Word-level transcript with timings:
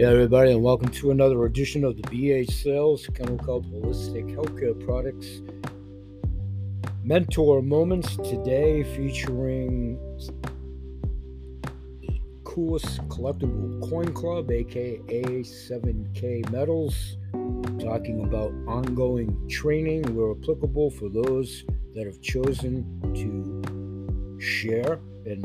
Hey 0.00 0.06
everybody, 0.06 0.52
and 0.52 0.62
welcome 0.62 0.88
to 0.92 1.10
another 1.10 1.44
edition 1.44 1.84
of 1.84 1.94
the 1.94 2.02
BH 2.04 2.50
Sales 2.50 3.06
Chemical 3.12 3.62
Holistic 3.64 4.34
Healthcare 4.34 4.82
Products 4.82 5.42
Mentor 7.04 7.60
Moments 7.60 8.16
today 8.16 8.82
featuring 8.82 9.98
coolest 12.44 13.06
collectible 13.08 13.90
coin 13.90 14.10
club, 14.14 14.50
aka 14.50 15.02
7K 15.42 16.50
Metals, 16.50 17.18
talking 17.78 18.24
about 18.24 18.54
ongoing 18.66 19.46
training 19.50 20.02
where 20.16 20.30
applicable 20.30 20.92
for 20.92 21.10
those 21.10 21.66
that 21.94 22.06
have 22.06 22.22
chosen 22.22 22.86
to 23.14 24.40
share 24.40 24.98
and 25.26 25.44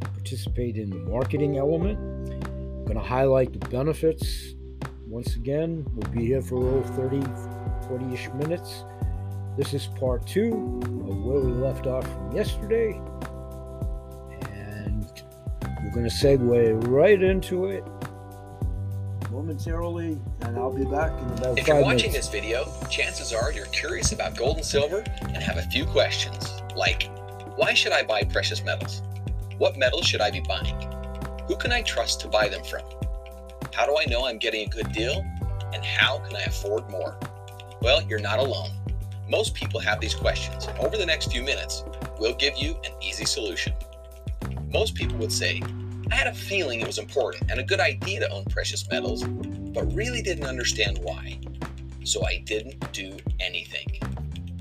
participate 0.00 0.76
in 0.76 0.88
the 0.88 0.98
marketing 1.10 1.58
element. 1.58 2.17
Going 2.88 2.98
to 2.98 3.06
highlight 3.06 3.52
the 3.52 3.68
benefits. 3.68 4.54
Once 5.06 5.36
again, 5.36 5.84
we'll 5.92 6.10
be 6.10 6.24
here 6.24 6.40
for 6.40 6.82
30, 6.82 7.20
40 7.86 8.14
ish 8.14 8.30
minutes. 8.30 8.82
This 9.58 9.74
is 9.74 9.88
part 9.88 10.26
two 10.26 10.54
of 11.06 11.22
where 11.22 11.38
we 11.38 11.52
left 11.52 11.86
off 11.86 12.10
from 12.10 12.34
yesterday. 12.34 12.98
And 14.40 15.04
we're 15.84 15.92
going 15.92 16.08
to 16.08 16.14
segue 16.14 16.88
right 16.88 17.22
into 17.22 17.66
it 17.66 17.84
momentarily, 19.30 20.18
and 20.40 20.56
I'll 20.56 20.72
be 20.72 20.86
back 20.86 21.12
in 21.20 21.28
about 21.32 21.58
If 21.58 21.68
you're 21.68 21.82
watching 21.82 22.12
minutes. 22.12 22.28
this 22.28 22.40
video, 22.40 22.72
chances 22.88 23.34
are 23.34 23.52
you're 23.52 23.66
curious 23.66 24.12
about 24.12 24.34
gold 24.34 24.56
and 24.56 24.64
silver 24.64 25.04
and 25.20 25.36
have 25.36 25.58
a 25.58 25.62
few 25.64 25.84
questions, 25.84 26.62
like 26.74 27.10
why 27.56 27.74
should 27.74 27.92
I 27.92 28.02
buy 28.02 28.22
precious 28.24 28.64
metals? 28.64 29.02
What 29.58 29.76
metals 29.76 30.06
should 30.06 30.22
I 30.22 30.30
be 30.30 30.40
buying? 30.40 30.97
Who 31.48 31.56
can 31.56 31.72
I 31.72 31.80
trust 31.80 32.20
to 32.20 32.28
buy 32.28 32.48
them 32.48 32.62
from? 32.62 32.82
How 33.72 33.86
do 33.86 33.96
I 33.98 34.04
know 34.04 34.26
I'm 34.26 34.36
getting 34.36 34.66
a 34.66 34.70
good 34.70 34.92
deal? 34.92 35.24
And 35.72 35.82
how 35.82 36.18
can 36.18 36.36
I 36.36 36.42
afford 36.42 36.90
more? 36.90 37.18
Well, 37.80 38.02
you're 38.02 38.20
not 38.20 38.38
alone. 38.38 38.70
Most 39.30 39.54
people 39.54 39.80
have 39.80 39.98
these 39.98 40.14
questions, 40.14 40.68
over 40.78 40.98
the 40.98 41.06
next 41.06 41.32
few 41.32 41.42
minutes, 41.42 41.84
we'll 42.18 42.34
give 42.34 42.58
you 42.58 42.72
an 42.84 42.92
easy 43.02 43.24
solution. 43.24 43.72
Most 44.70 44.94
people 44.94 45.16
would 45.16 45.32
say, 45.32 45.62
I 46.12 46.16
had 46.16 46.26
a 46.26 46.34
feeling 46.34 46.80
it 46.80 46.86
was 46.86 46.98
important 46.98 47.50
and 47.50 47.60
a 47.60 47.64
good 47.64 47.80
idea 47.80 48.20
to 48.20 48.30
own 48.30 48.44
precious 48.44 48.86
metals, 48.90 49.24
but 49.24 49.90
really 49.94 50.20
didn't 50.20 50.46
understand 50.46 50.98
why. 51.02 51.38
So 52.04 52.26
I 52.26 52.42
didn't 52.44 52.92
do 52.92 53.16
anything. 53.40 53.86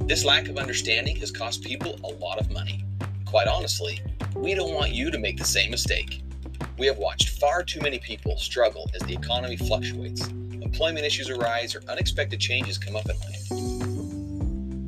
This 0.05 0.23
lack 0.23 0.47
of 0.47 0.57
understanding 0.57 1.17
has 1.17 1.31
cost 1.31 1.63
people 1.63 1.99
a 2.05 2.13
lot 2.23 2.39
of 2.39 2.49
money. 2.49 2.85
Quite 3.25 3.47
honestly, 3.47 3.99
we 4.35 4.53
don't 4.53 4.73
want 4.73 4.91
you 4.91 5.11
to 5.11 5.19
make 5.19 5.37
the 5.37 5.43
same 5.43 5.71
mistake. 5.71 6.21
We 6.77 6.87
have 6.87 6.97
watched 6.97 7.39
far 7.39 7.63
too 7.63 7.79
many 7.81 7.99
people 7.99 8.37
struggle 8.37 8.89
as 8.93 9.01
the 9.01 9.13
economy 9.13 9.57
fluctuates, 9.57 10.27
employment 10.27 11.05
issues 11.05 11.29
arise, 11.29 11.73
or 11.75 11.81
unexpected 11.89 12.39
changes 12.39 12.77
come 12.77 12.95
up 12.95 13.05
in 13.09 13.17
life. 13.19 13.51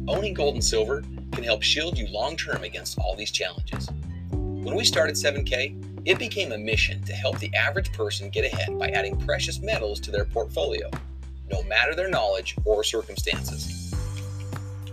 Owning 0.07 0.33
gold 0.33 0.55
and 0.55 0.63
silver 0.63 1.03
can 1.31 1.43
help 1.43 1.63
shield 1.63 1.97
you 1.97 2.07
long 2.07 2.35
term 2.35 2.63
against 2.63 2.97
all 2.99 3.15
these 3.15 3.31
challenges. 3.31 3.89
When 4.31 4.75
we 4.75 4.83
started 4.83 5.15
7K, 5.15 6.01
it 6.05 6.19
became 6.19 6.51
a 6.51 6.57
mission 6.57 7.01
to 7.03 7.13
help 7.13 7.39
the 7.39 7.53
average 7.55 7.91
person 7.93 8.29
get 8.29 8.45
ahead 8.45 8.77
by 8.77 8.89
adding 8.89 9.17
precious 9.17 9.59
metals 9.59 9.99
to 10.01 10.11
their 10.11 10.25
portfolio, 10.25 10.89
no 11.51 11.63
matter 11.63 11.95
their 11.95 12.09
knowledge 12.09 12.55
or 12.65 12.83
circumstances. 12.83 13.93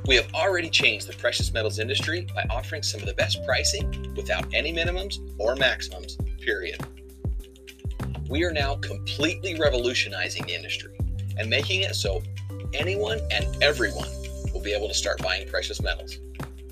We 0.06 0.14
have 0.16 0.32
already 0.34 0.70
changed 0.70 1.08
the 1.08 1.14
precious 1.14 1.52
metals 1.52 1.78
industry 1.78 2.27
by 2.34 2.47
offering 2.48 2.82
some 2.82 3.00
of 3.00 3.06
the 3.06 3.14
best 3.14 3.44
pricing 3.44 4.14
without 4.16 4.47
any 4.54 4.72
minimums 4.72 5.19
or 5.38 5.56
maximums, 5.56 6.16
period. 6.47 6.80
We 8.30 8.44
are 8.44 8.52
now 8.52 8.77
completely 8.77 9.58
revolutionizing 9.58 10.47
the 10.47 10.55
industry 10.55 10.97
and 11.36 11.50
making 11.50 11.82
it 11.82 11.97
so 11.97 12.22
anyone 12.72 13.20
and 13.32 13.44
everyone 13.62 14.09
will 14.54 14.62
be 14.62 14.72
able 14.72 14.87
to 14.87 14.94
start 14.94 15.20
buying 15.22 15.48
precious 15.48 15.82
metals. 15.82 16.19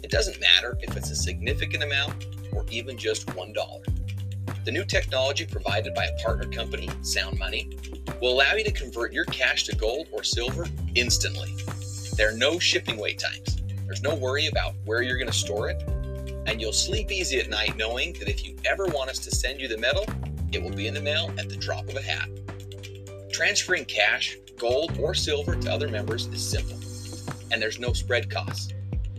It 0.03 0.11
doesn't 0.11 0.41
matter 0.41 0.79
if 0.81 0.97
it's 0.97 1.11
a 1.11 1.17
significant 1.17 1.83
amount 1.83 2.27
or 2.53 2.65
even 2.71 2.97
just 2.97 3.27
$1. 3.27 4.65
The 4.65 4.71
new 4.71 4.85
technology 4.85 5.45
provided 5.45 5.93
by 5.93 6.05
a 6.05 6.17
partner 6.23 6.49
company, 6.51 6.89
Sound 7.03 7.39
Money, 7.39 7.77
will 8.23 8.33
allow 8.33 8.55
you 8.55 8.65
to 8.65 8.73
convert 8.73 9.13
your 9.13 9.25
cash 9.27 9.65
to 9.65 9.77
gold 9.77 10.07
or 10.13 10.23
silver 10.23 10.67
instantly. 10.95 11.53
There 12.17 12.29
are 12.29 12.37
no 12.37 12.61
shipping 12.61 12.97
wait 12.97 13.19
times. 13.19 13.61
There's 13.87 14.03
no 14.03 14.15
worry 14.15 14.47
about 14.47 14.75
where 14.85 15.03
you're 15.03 15.19
going 15.19 15.31
to 15.31 15.37
store 15.37 15.69
it. 15.69 15.83
And 16.47 16.61
you'll 16.61 16.73
sleep 16.73 17.11
easy 17.11 17.39
at 17.41 17.49
night 17.49 17.77
knowing 17.77 18.13
that 18.15 18.29
if 18.29 18.45
you 18.45 18.57
ever 18.65 18.87
want 18.87 19.11
us 19.11 19.19
to 19.21 19.31
send 19.31 19.61
you 19.61 19.69
the 19.69 19.79
metal, 19.79 20.07
it 20.53 20.63
will 20.63 20.71
be 20.71 20.87
in 20.87 20.95
the 20.95 21.01
mail 21.01 21.33
at 21.39 21.49
the 21.49 21.57
drop 21.57 21.89
of 21.89 21.97
a 21.97 22.03
hat. 22.03 22.29
Transferring 23.33 23.85
cash, 23.87 24.37
gold, 24.59 24.97
or 25.01 25.15
silver 25.15 25.57
to 25.57 25.73
other 25.73 25.89
members 25.89 26.27
is 26.27 26.47
simple, 26.47 26.79
and 27.51 27.61
there's 27.61 27.81
no 27.81 27.93
spread 27.93 28.31
costs. 28.31 28.73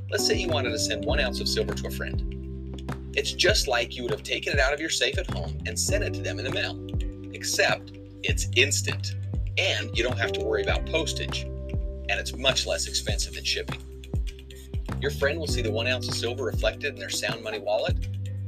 Let's 0.09 0.25
say 0.25 0.38
you 0.38 0.47
wanted 0.47 0.69
to 0.69 0.80
send 0.80 1.03
one 1.03 1.19
ounce 1.19 1.41
of 1.41 1.47
silver 1.47 1.74
to 1.74 1.88
a 1.88 1.91
friend. 1.91 2.31
It's 3.16 3.34
just 3.34 3.68
like 3.68 3.96
you 3.96 4.03
would 4.03 4.12
have 4.12 4.24
taken 4.24 4.53
it 4.53 4.59
out 4.59 4.74
of 4.74 4.80
your 4.80 4.90
safe 4.90 5.18
at 5.18 5.30
home 5.30 5.58
and 5.66 5.78
sent 5.78 6.03
it 6.03 6.14
to 6.14 6.22
them 6.22 6.40
in 6.40 6.46
the 6.46 6.52
mail, 6.52 6.80
except 7.34 7.94
it's 8.24 8.47
instant, 8.56 9.16
and 9.58 9.96
you 9.97 10.03
don't 10.03 10.18
have 10.18 10.31
to 10.34 10.44
worry 10.46 10.64
about 10.64 10.85
postage, 10.85 11.41
and 11.44 12.12
it's 12.12 12.38
much 12.38 12.66
less 12.66 12.88
expensive 12.88 13.34
than 13.34 13.44
shipping. 13.44 13.81
Your 15.01 15.12
friend 15.12 15.40
will 15.40 15.47
see 15.47 15.62
the 15.62 15.72
one 15.72 15.88
ounce 15.88 16.07
of 16.07 16.16
silver 16.16 16.46
reflected 16.46 16.94
in 16.94 17.00
their 17.00 17.09
Sound 17.09 17.44
Money 17.44 17.59
wallet, 17.59 17.96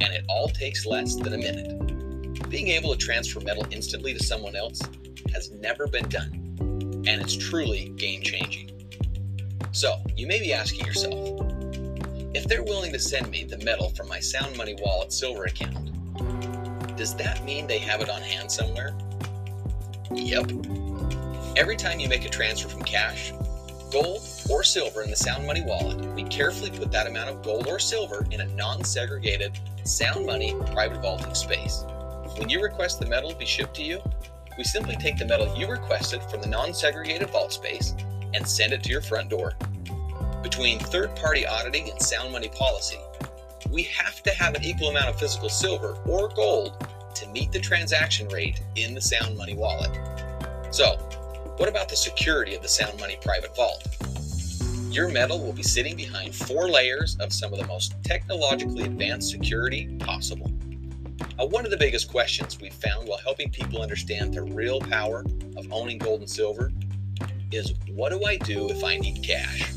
and 0.01 0.13
it 0.13 0.23
all 0.29 0.47
takes 0.47 0.85
less 0.85 1.15
than 1.15 1.33
a 1.33 1.37
minute. 1.37 2.49
Being 2.49 2.69
able 2.69 2.91
to 2.91 2.97
transfer 2.97 3.39
metal 3.39 3.65
instantly 3.71 4.13
to 4.13 4.23
someone 4.23 4.55
else 4.55 4.81
has 5.33 5.51
never 5.51 5.87
been 5.87 6.07
done, 6.09 6.31
and 7.07 7.21
it's 7.21 7.35
truly 7.35 7.89
game 7.97 8.21
changing. 8.21 8.71
So, 9.71 10.01
you 10.15 10.27
may 10.27 10.39
be 10.39 10.53
asking 10.53 10.85
yourself, 10.85 11.41
if 12.33 12.45
they're 12.45 12.63
willing 12.63 12.91
to 12.93 12.99
send 12.99 13.29
me 13.29 13.43
the 13.43 13.57
metal 13.59 13.89
from 13.91 14.07
my 14.07 14.19
Sound 14.19 14.55
Money 14.57 14.75
Wallet 14.79 15.11
Silver 15.11 15.45
account, 15.45 15.91
does 16.97 17.15
that 17.15 17.43
mean 17.45 17.67
they 17.67 17.79
have 17.79 18.01
it 18.01 18.09
on 18.09 18.21
hand 18.21 18.51
somewhere? 18.51 18.97
Yep. 20.11 20.51
Every 21.55 21.75
time 21.75 21.99
you 21.99 22.07
make 22.07 22.25
a 22.25 22.29
transfer 22.29 22.69
from 22.69 22.83
cash, 22.83 23.33
gold, 23.91 24.21
or 24.49 24.63
silver 24.63 25.01
in 25.01 25.09
the 25.09 25.15
Sound 25.15 25.45
Money 25.45 25.61
wallet, 25.61 25.97
we 26.15 26.23
carefully 26.23 26.71
put 26.71 26.91
that 26.91 27.07
amount 27.07 27.29
of 27.29 27.43
gold 27.43 27.67
or 27.67 27.79
silver 27.79 28.25
in 28.31 28.41
a 28.41 28.47
non 28.55 28.83
segregated 28.83 29.57
Sound 29.83 30.25
Money 30.25 30.55
private 30.71 31.01
vaulting 31.01 31.33
space. 31.33 31.83
When 32.37 32.49
you 32.49 32.61
request 32.61 32.99
the 32.99 33.05
metal 33.05 33.33
be 33.33 33.45
shipped 33.45 33.75
to 33.75 33.83
you, 33.83 34.01
we 34.57 34.63
simply 34.63 34.95
take 34.95 35.17
the 35.17 35.25
metal 35.25 35.55
you 35.57 35.67
requested 35.67 36.21
from 36.23 36.41
the 36.41 36.47
non 36.47 36.73
segregated 36.73 37.29
vault 37.29 37.53
space 37.53 37.95
and 38.33 38.47
send 38.47 38.73
it 38.73 38.83
to 38.83 38.89
your 38.89 39.01
front 39.01 39.29
door. 39.29 39.53
Between 40.43 40.79
third 40.79 41.15
party 41.15 41.45
auditing 41.45 41.89
and 41.89 42.01
sound 42.01 42.31
money 42.31 42.49
policy, 42.49 42.97
we 43.69 43.83
have 43.83 44.23
to 44.23 44.31
have 44.31 44.55
an 44.55 44.63
equal 44.63 44.89
amount 44.89 45.09
of 45.09 45.19
physical 45.19 45.49
silver 45.49 45.97
or 46.05 46.29
gold 46.29 46.87
to 47.15 47.27
meet 47.29 47.51
the 47.51 47.59
transaction 47.59 48.27
rate 48.29 48.61
in 48.75 48.93
the 48.93 49.01
Sound 49.01 49.35
Money 49.37 49.55
wallet. 49.55 49.91
So, 50.71 50.97
what 51.57 51.67
about 51.67 51.89
the 51.89 51.95
security 51.95 52.53
of 52.53 52.61
the 52.61 52.67
Sound 52.67 52.99
Money 52.99 53.17
private 53.21 53.55
vault? 53.55 53.87
Your 54.91 55.09
metal 55.09 55.43
will 55.43 55.53
be 55.53 55.63
sitting 55.63 55.95
behind 55.95 56.35
four 56.35 56.69
layers 56.69 57.17
of 57.19 57.33
some 57.33 57.51
of 57.51 57.59
the 57.59 57.65
most 57.65 57.95
technologically 58.03 58.83
advanced 58.83 59.31
security 59.31 59.97
possible. 59.99 60.51
Uh, 61.39 61.47
one 61.47 61.65
of 61.65 61.71
the 61.71 61.77
biggest 61.77 62.09
questions 62.11 62.61
we've 62.61 62.73
found 62.73 63.07
while 63.07 63.17
helping 63.17 63.49
people 63.49 63.81
understand 63.81 64.35
the 64.35 64.43
real 64.43 64.79
power 64.79 65.25
of 65.55 65.71
owning 65.71 65.97
gold 65.97 66.19
and 66.19 66.29
silver 66.29 66.71
is 67.51 67.73
what 67.89 68.11
do 68.11 68.23
I 68.23 68.37
do 68.37 68.69
if 68.69 68.83
I 68.83 68.97
need 68.97 69.23
cash? 69.23 69.71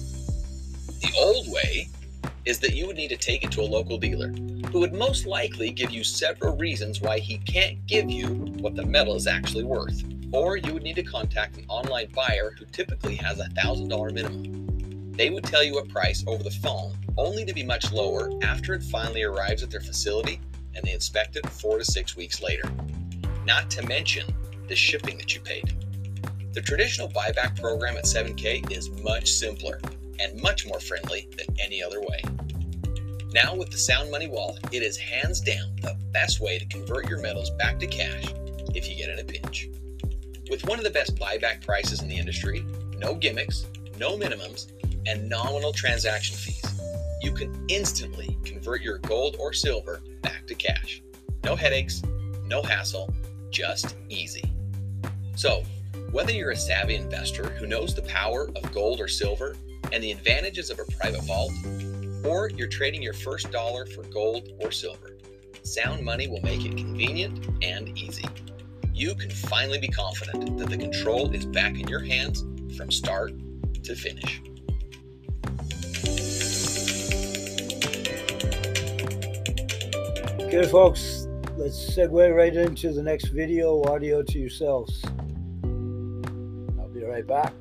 The 1.00 1.12
old 1.18 1.50
way 1.50 1.88
is 2.44 2.58
that 2.58 2.74
you 2.74 2.86
would 2.86 2.97
need 2.97 3.08
to 3.08 3.16
take 3.16 3.42
it 3.42 3.50
to 3.52 3.62
a 3.62 3.64
local 3.64 3.97
dealer 3.97 4.28
who 4.70 4.80
would 4.80 4.92
most 4.92 5.24
likely 5.24 5.71
give 5.71 5.91
you 5.91 6.04
several 6.04 6.56
reasons 6.56 7.00
why 7.00 7.18
he 7.18 7.38
can't 7.38 7.84
give 7.86 8.10
you 8.10 8.26
what 8.60 8.76
the 8.76 8.84
metal 8.84 9.16
is 9.16 9.26
actually 9.26 9.65
worth. 9.65 10.03
Or 10.32 10.56
you 10.56 10.72
would 10.72 10.82
need 10.82 10.97
to 10.97 11.03
contact 11.03 11.56
an 11.56 11.65
online 11.68 12.10
buyer 12.15 12.54
who 12.59 12.65
typically 12.66 13.16
has 13.16 13.41
a 13.41 13.48
$1,000 13.48 14.12
minimum. 14.12 15.12
They 15.12 15.30
would 15.30 15.44
tell 15.44 15.62
you 15.62 15.78
a 15.78 15.86
price 15.86 16.24
over 16.27 16.42
the 16.42 16.50
phone 16.50 16.97
only 17.18 17.44
to 17.44 17.53
be 17.53 17.65
much 17.65 17.92
lower 17.92 18.30
after 18.42 18.74
it 18.74 18.82
finally 18.82 19.22
arrives 19.22 19.62
at 19.62 19.71
their 19.71 19.80
facility 19.80 20.41
and 20.74 20.84
they 20.84 20.92
inspect 20.92 21.36
it 21.36 21.48
four 21.48 21.78
to 21.78 21.84
six 21.84 22.16
weeks 22.16 22.41
later. 22.41 22.71
Not 23.44 23.71
to 23.72 23.86
mention 23.86 24.32
the 24.68 24.77
shipping 24.77 25.18
that 25.18 25.34
you 25.34 25.41
paid. 25.41 25.74
The 26.53 26.62
traditional 26.62 27.09
buyback 27.09 27.60
program 27.60 27.97
at 27.97 28.04
7K 28.04 28.71
is 28.71 28.91
much 29.03 29.28
simpler 29.28 29.80
and 30.21 30.41
much 30.41 30.66
more 30.66 30.80
friendly 30.80 31.28
than 31.36 31.56
any 31.59 31.83
other 31.83 32.00
way. 32.00 32.22
Now, 33.33 33.54
with 33.54 33.71
the 33.71 33.78
Sound 33.78 34.10
Money 34.10 34.28
Wallet, 34.28 34.65
it 34.72 34.83
is 34.83 34.97
hands 34.97 35.41
down 35.41 35.76
the 35.83 35.97
best 36.12 36.41
way 36.41 36.59
to 36.59 36.66
convert 36.66 37.09
your 37.09 37.21
metals 37.21 37.50
back 37.50 37.78
to 37.78 37.86
cash 37.86 38.24
if 38.74 38.88
you 38.88 38.97
get 38.97 39.09
in 39.09 39.18
a 39.21 39.24
pinch. 39.24 39.68
With 40.50 40.66
one 40.66 40.78
of 40.78 40.84
the 40.84 40.91
best 40.91 41.14
buyback 41.14 41.64
prices 41.64 42.02
in 42.02 42.08
the 42.08 42.18
industry, 42.18 42.66
no 42.98 43.14
gimmicks, 43.14 43.66
no 43.98 44.18
minimums, 44.18 44.72
and 45.06 45.28
nominal 45.28 45.72
transaction 45.72 46.34
fees, 46.34 46.64
you 47.22 47.32
can 47.32 47.64
instantly 47.68 48.36
convert 48.44 48.82
your 48.82 48.98
gold 48.98 49.36
or 49.38 49.52
silver 49.52 50.02
back 50.22 50.48
to 50.48 50.56
cash. 50.56 51.02
No 51.44 51.54
headaches, 51.54 52.02
no 52.47 52.62
hassle, 52.62 53.14
just 53.50 53.94
easy. 54.08 54.52
So, 55.36 55.62
whether 56.10 56.32
you're 56.32 56.50
a 56.50 56.56
savvy 56.56 56.97
investor 56.97 57.50
who 57.50 57.68
knows 57.68 57.94
the 57.94 58.02
power 58.02 58.50
of 58.56 58.72
gold 58.72 59.00
or 59.00 59.06
silver 59.06 59.54
and 59.92 60.02
the 60.02 60.10
advantages 60.10 60.68
of 60.68 60.80
a 60.80 60.92
private 60.98 61.22
vault, 61.22 61.52
or 62.24 62.50
you're 62.50 62.66
trading 62.66 63.02
your 63.02 63.14
first 63.14 63.52
dollar 63.52 63.86
for 63.86 64.02
gold 64.04 64.48
or 64.58 64.72
silver, 64.72 65.16
Sound 65.62 66.04
Money 66.04 66.26
will 66.26 66.42
make 66.42 66.64
it 66.64 66.76
convenient 66.76 67.47
and 67.62 67.97
easy. 67.97 68.24
You 69.00 69.14
can 69.14 69.30
finally 69.30 69.78
be 69.78 69.88
confident 69.88 70.58
that 70.58 70.68
the 70.68 70.76
control 70.76 71.34
is 71.34 71.47
back 71.47 71.80
in 71.80 71.88
your 71.88 72.00
hands 72.00 72.44
from 72.76 72.91
start 72.91 73.32
to 73.82 73.94
finish. 73.94 74.42
Okay, 80.42 80.66
folks, 80.68 81.26
let's 81.56 81.97
segue 81.97 82.36
right 82.36 82.54
into 82.54 82.92
the 82.92 83.02
next 83.02 83.28
video, 83.28 83.82
audio 83.84 84.22
to 84.22 84.38
yourselves. 84.38 85.02
I'll 86.78 86.91
be 86.92 87.02
right 87.02 87.26
back. 87.26 87.54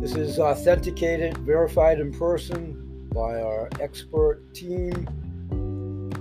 This 0.00 0.14
is 0.14 0.38
authenticated, 0.38 1.36
verified 1.36 2.00
in 2.00 2.18
person 2.18 3.10
by 3.12 3.42
our 3.42 3.68
expert 3.78 4.54
team. 4.54 5.06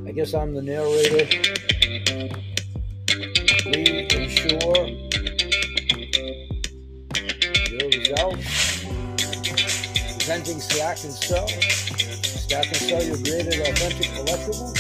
I 0.06 0.12
guess 0.12 0.34
I'm 0.34 0.54
the 0.54 0.62
narrator. 0.62 2.57
We 3.18 4.06
ensure 4.14 4.86
your 7.72 7.90
results. 7.90 8.86
Presenting 10.14 10.60
Stack 10.60 11.04
and 11.04 11.14
Sell. 11.14 11.48
Stack 11.48 12.68
and 12.68 12.76
Sell 12.76 13.04
your 13.04 13.18
graded 13.18 13.60
authentic 13.62 14.08
collectibles. 14.14 14.78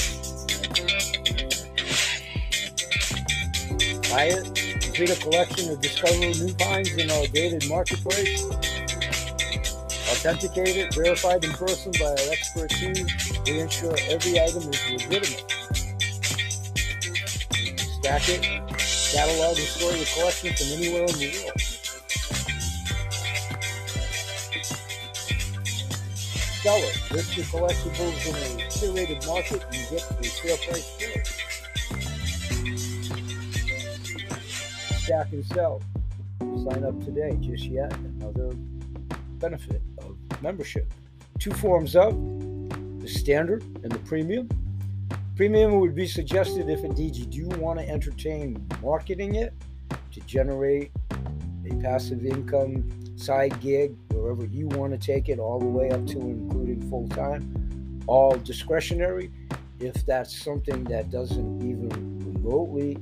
Buy 4.12 4.26
it. 4.26 4.82
Complete 4.82 5.10
a 5.10 5.16
collection 5.20 5.72
of 5.72 5.82
discover 5.82 6.20
new 6.20 6.50
finds 6.60 6.92
in 6.92 7.10
our 7.10 7.26
gated 7.28 7.68
marketplace. 7.68 8.46
Authenticated, 10.12 10.94
verified 10.94 11.44
in 11.44 11.52
person 11.54 11.92
by 12.00 12.06
our 12.06 12.32
expert 12.32 12.70
team. 12.70 13.08
We 13.48 13.62
ensure 13.62 13.96
every 14.10 14.40
item 14.40 14.70
is 14.72 14.92
legitimate. 14.92 15.57
Stack 18.08 18.30
it, 18.30 18.42
catalog 19.12 19.58
and 19.58 19.68
store 19.68 19.92
your 19.92 20.06
collection 20.06 20.56
from 20.56 20.68
anywhere 20.78 21.04
in 21.04 21.08
the 21.20 21.28
world. 21.44 21.60
Sell 26.64 26.78
it. 26.78 26.96
List 27.12 27.36
your 27.36 27.46
collectibles 27.48 28.26
in 28.30 28.36
a 28.62 28.64
curated 28.70 29.28
market 29.28 29.62
and 29.74 29.90
get 29.90 30.10
a 30.10 30.24
fair 30.24 30.56
price 30.56 30.90
for 30.96 31.10
it. 31.20 31.28
Stack 35.02 35.34
and 35.34 35.46
sell. 35.48 35.82
Sign 36.40 36.86
up 36.86 36.98
today, 37.04 37.36
just 37.42 37.66
yet. 37.66 37.94
Another 37.94 38.56
benefit 39.38 39.82
of 39.98 40.16
membership. 40.42 40.94
Two 41.40 41.52
forms 41.52 41.94
of 41.94 42.14
the 43.02 43.10
standard 43.10 43.64
and 43.84 43.92
the 43.92 44.00
premium. 44.00 44.48
Premium 45.38 45.80
would 45.80 45.94
be 45.94 46.08
suggested 46.08 46.68
if 46.68 46.84
indeed 46.84 47.16
you 47.16 47.26
do 47.28 47.48
want 47.60 47.78
to 47.78 47.88
entertain 47.88 48.68
marketing 48.82 49.36
it 49.36 49.54
to 50.12 50.20
generate 50.22 50.90
a 51.12 51.76
passive 51.76 52.26
income 52.26 52.90
side 53.16 53.60
gig 53.62 53.96
wherever 54.12 54.46
you 54.48 54.66
want 54.70 54.92
to 54.94 54.98
take 54.98 55.30
it, 55.30 55.38
all 55.38 55.60
the 55.60 55.66
way 55.66 55.92
up 55.92 56.04
to 56.08 56.20
including 56.20 56.82
full 56.90 57.08
time. 57.10 58.02
All 58.08 58.36
discretionary. 58.38 59.30
If 59.80 60.04
that's 60.08 60.36
something 60.44 60.84
that 60.86 61.12
doesn't 61.12 61.62
even 61.62 62.18
remotely 62.34 62.98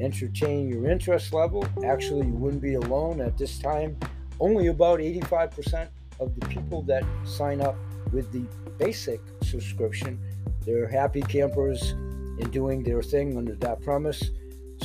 entertain 0.00 0.68
your 0.68 0.90
interest 0.90 1.32
level, 1.32 1.66
actually, 1.82 2.26
you 2.26 2.34
wouldn't 2.34 2.60
be 2.60 2.74
alone 2.74 3.22
at 3.22 3.38
this 3.38 3.58
time. 3.58 3.96
Only 4.38 4.66
about 4.66 5.00
85% 5.00 5.88
of 6.20 6.38
the 6.38 6.46
people 6.48 6.82
that 6.82 7.04
sign 7.24 7.62
up 7.62 7.76
with 8.12 8.30
the 8.32 8.44
basic 8.76 9.22
subscription, 9.42 10.20
they're 10.64 10.88
happy 10.88 11.22
campers 11.22 11.90
and 12.40 12.50
doing 12.52 12.82
their 12.82 13.02
thing 13.02 13.36
under 13.36 13.54
that 13.56 13.80
premise. 13.82 14.30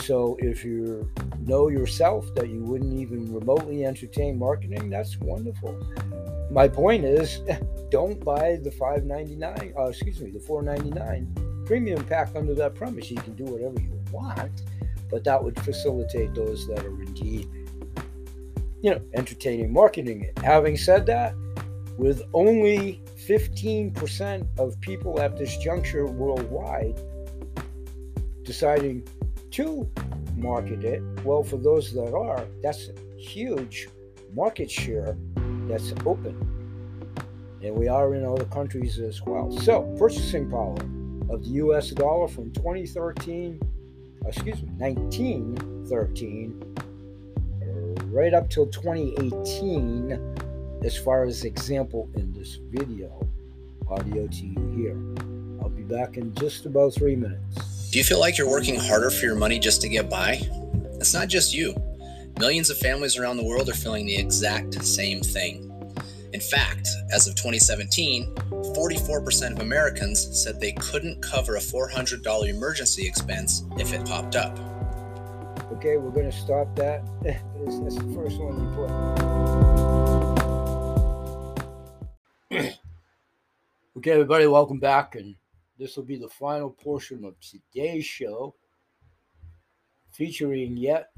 So 0.01 0.37
if 0.39 0.65
you 0.65 1.09
know 1.39 1.67
yourself 1.67 2.33
that 2.35 2.49
you 2.49 2.63
wouldn't 2.63 2.93
even 2.93 3.31
remotely 3.31 3.85
entertain 3.85 4.39
marketing, 4.39 4.89
that's 4.89 5.19
wonderful. 5.19 5.77
My 6.51 6.67
point 6.67 7.05
is, 7.05 7.41
don't 7.91 8.23
buy 8.23 8.57
the 8.61 8.71
5.99. 8.71 9.77
Uh, 9.77 9.83
excuse 9.85 10.19
me, 10.19 10.31
the 10.31 10.39
4.99 10.39 11.65
premium 11.65 12.03
pack 12.05 12.35
under 12.35 12.55
that 12.55 12.75
premise. 12.75 13.09
You 13.11 13.17
can 13.17 13.35
do 13.35 13.45
whatever 13.45 13.79
you 13.79 13.99
want, 14.11 14.63
but 15.09 15.23
that 15.23 15.43
would 15.43 15.59
facilitate 15.61 16.33
those 16.33 16.67
that 16.67 16.83
are 16.83 17.01
indeed, 17.01 17.49
you 18.81 18.91
know, 18.91 19.01
entertaining 19.13 19.71
marketing. 19.71 20.29
Having 20.43 20.77
said 20.77 21.05
that, 21.05 21.35
with 21.97 22.23
only 22.33 23.02
15% 23.27 24.47
of 24.59 24.79
people 24.81 25.19
at 25.21 25.37
this 25.37 25.57
juncture 25.57 26.05
worldwide 26.05 26.99
deciding 28.43 29.07
to 29.51 29.89
market 30.35 30.83
it, 30.83 31.01
well, 31.23 31.43
for 31.43 31.57
those 31.57 31.93
that 31.93 32.13
are, 32.13 32.45
that's 32.61 32.89
a 32.89 32.93
huge 33.17 33.87
market 34.33 34.69
share 34.69 35.15
that's 35.67 35.93
open. 36.05 36.35
And 37.61 37.75
we 37.75 37.87
are 37.87 38.13
in 38.15 38.25
other 38.25 38.45
countries 38.45 38.99
as 38.99 39.21
well. 39.21 39.51
So, 39.59 39.83
purchasing 39.97 40.49
power 40.49 40.75
of 41.29 41.43
the 41.43 41.49
US 41.63 41.91
dollar 41.91 42.27
from 42.27 42.51
2013, 42.51 43.61
excuse 44.25 44.61
me, 44.61 44.69
1913, 44.77 46.61
right 48.11 48.33
up 48.33 48.49
till 48.49 48.67
2018, 48.67 50.19
as 50.83 50.97
far 50.97 51.23
as 51.23 51.45
example 51.45 52.09
in 52.15 52.33
this 52.33 52.59
video, 52.69 53.25
audio 53.89 54.27
to 54.27 54.45
you 54.45 54.73
here. 54.75 54.97
I'll 55.61 55.69
be 55.69 55.83
back 55.83 56.17
in 56.17 56.33
just 56.35 56.65
about 56.65 56.93
three 56.93 57.15
minutes. 57.15 57.89
Do 57.89 57.97
you 57.97 58.03
feel 58.03 58.19
like 58.19 58.37
you're 58.37 58.49
working 58.49 58.75
harder 58.75 59.09
for 59.09 59.25
your 59.25 59.35
money 59.35 59.59
just 59.59 59.81
to 59.81 59.89
get 59.89 60.09
by? 60.09 60.41
It's 60.95 61.13
not 61.13 61.29
just 61.29 61.53
you. 61.53 61.73
Millions 62.39 62.69
of 62.69 62.77
families 62.77 63.17
around 63.17 63.37
the 63.37 63.45
world 63.45 63.69
are 63.69 63.73
feeling 63.73 64.05
the 64.05 64.17
exact 64.17 64.83
same 64.83 65.21
thing. 65.21 65.69
In 66.33 66.41
fact, 66.41 66.87
as 67.11 67.27
of 67.27 67.35
2017, 67.35 68.33
44% 68.49 69.51
of 69.51 69.59
Americans 69.59 70.43
said 70.43 70.59
they 70.59 70.73
couldn't 70.73 71.21
cover 71.21 71.55
a 71.55 71.59
$400 71.59 72.49
emergency 72.49 73.07
expense 73.07 73.63
if 73.77 73.93
it 73.93 74.05
popped 74.05 74.35
up. 74.35 74.57
Okay, 75.73 75.97
we're 75.97 76.09
going 76.09 76.29
to 76.29 76.37
stop 76.37 76.75
that. 76.75 77.03
That's 77.21 77.79
the 77.79 78.11
first 78.13 78.39
one 78.39 78.59
you 78.59 78.75
put. 78.75 80.42
Okay, 84.03 84.11
everybody, 84.11 84.45
welcome 84.47 84.79
back. 84.79 85.15
And 85.15 85.33
this 85.79 85.95
will 85.95 86.03
be 86.03 86.17
the 86.17 86.27
final 86.27 86.69
portion 86.69 87.23
of 87.23 87.35
today's 87.39 88.03
show, 88.03 88.53
featuring 90.11 90.75
yet 90.75 91.11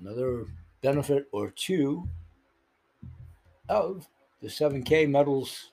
another 0.00 0.46
benefit 0.80 1.28
or 1.30 1.50
two 1.50 2.08
of 3.68 4.08
the 4.40 4.48
7K 4.48 5.08
Metals 5.08 5.70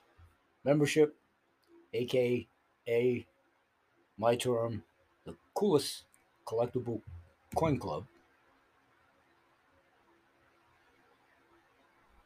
membership, 0.62 1.16
aka 1.92 2.46
my 4.18 4.36
term, 4.36 4.84
the 5.24 5.34
coolest 5.52 6.04
collectible 6.46 7.00
coin 7.56 7.76
club. 7.76 8.06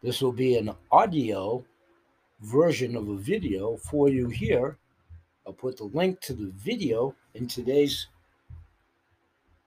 This 0.02 0.20
will 0.20 0.32
be 0.32 0.58
an 0.58 0.72
audio 0.92 1.64
version 2.44 2.96
of 2.96 3.08
a 3.08 3.16
video 3.16 3.76
for 3.76 4.08
you 4.08 4.28
here. 4.28 4.78
I'll 5.46 5.52
put 5.52 5.76
the 5.76 5.84
link 5.84 6.20
to 6.22 6.34
the 6.34 6.52
video 6.56 7.14
in 7.34 7.46
today's 7.46 8.08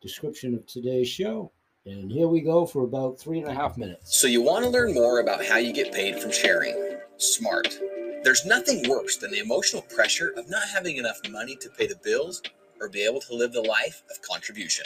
description 0.01 0.53
of 0.53 0.65
today's 0.65 1.07
show. 1.07 1.51
And 1.85 2.11
here 2.11 2.27
we 2.27 2.41
go 2.41 2.65
for 2.65 2.83
about 2.83 3.19
three 3.19 3.39
and 3.39 3.47
a 3.47 3.53
half 3.53 3.77
minutes. 3.77 4.17
So, 4.17 4.27
you 4.27 4.41
want 4.41 4.65
to 4.65 4.69
learn 4.69 4.93
more 4.93 5.19
about 5.19 5.45
how 5.45 5.57
you 5.57 5.71
get 5.73 5.93
paid 5.93 6.19
from 6.19 6.31
sharing? 6.31 6.97
Smart. 7.17 7.79
There's 8.23 8.45
nothing 8.45 8.89
worse 8.89 9.17
than 9.17 9.31
the 9.31 9.39
emotional 9.39 9.83
pressure 9.83 10.33
of 10.35 10.49
not 10.49 10.67
having 10.67 10.97
enough 10.97 11.19
money 11.29 11.55
to 11.57 11.69
pay 11.69 11.87
the 11.87 11.95
bills 12.03 12.41
or 12.81 12.89
be 12.89 13.05
able 13.05 13.21
to 13.21 13.33
live 13.33 13.53
the 13.53 13.61
life 13.61 14.03
of 14.11 14.21
contribution. 14.21 14.85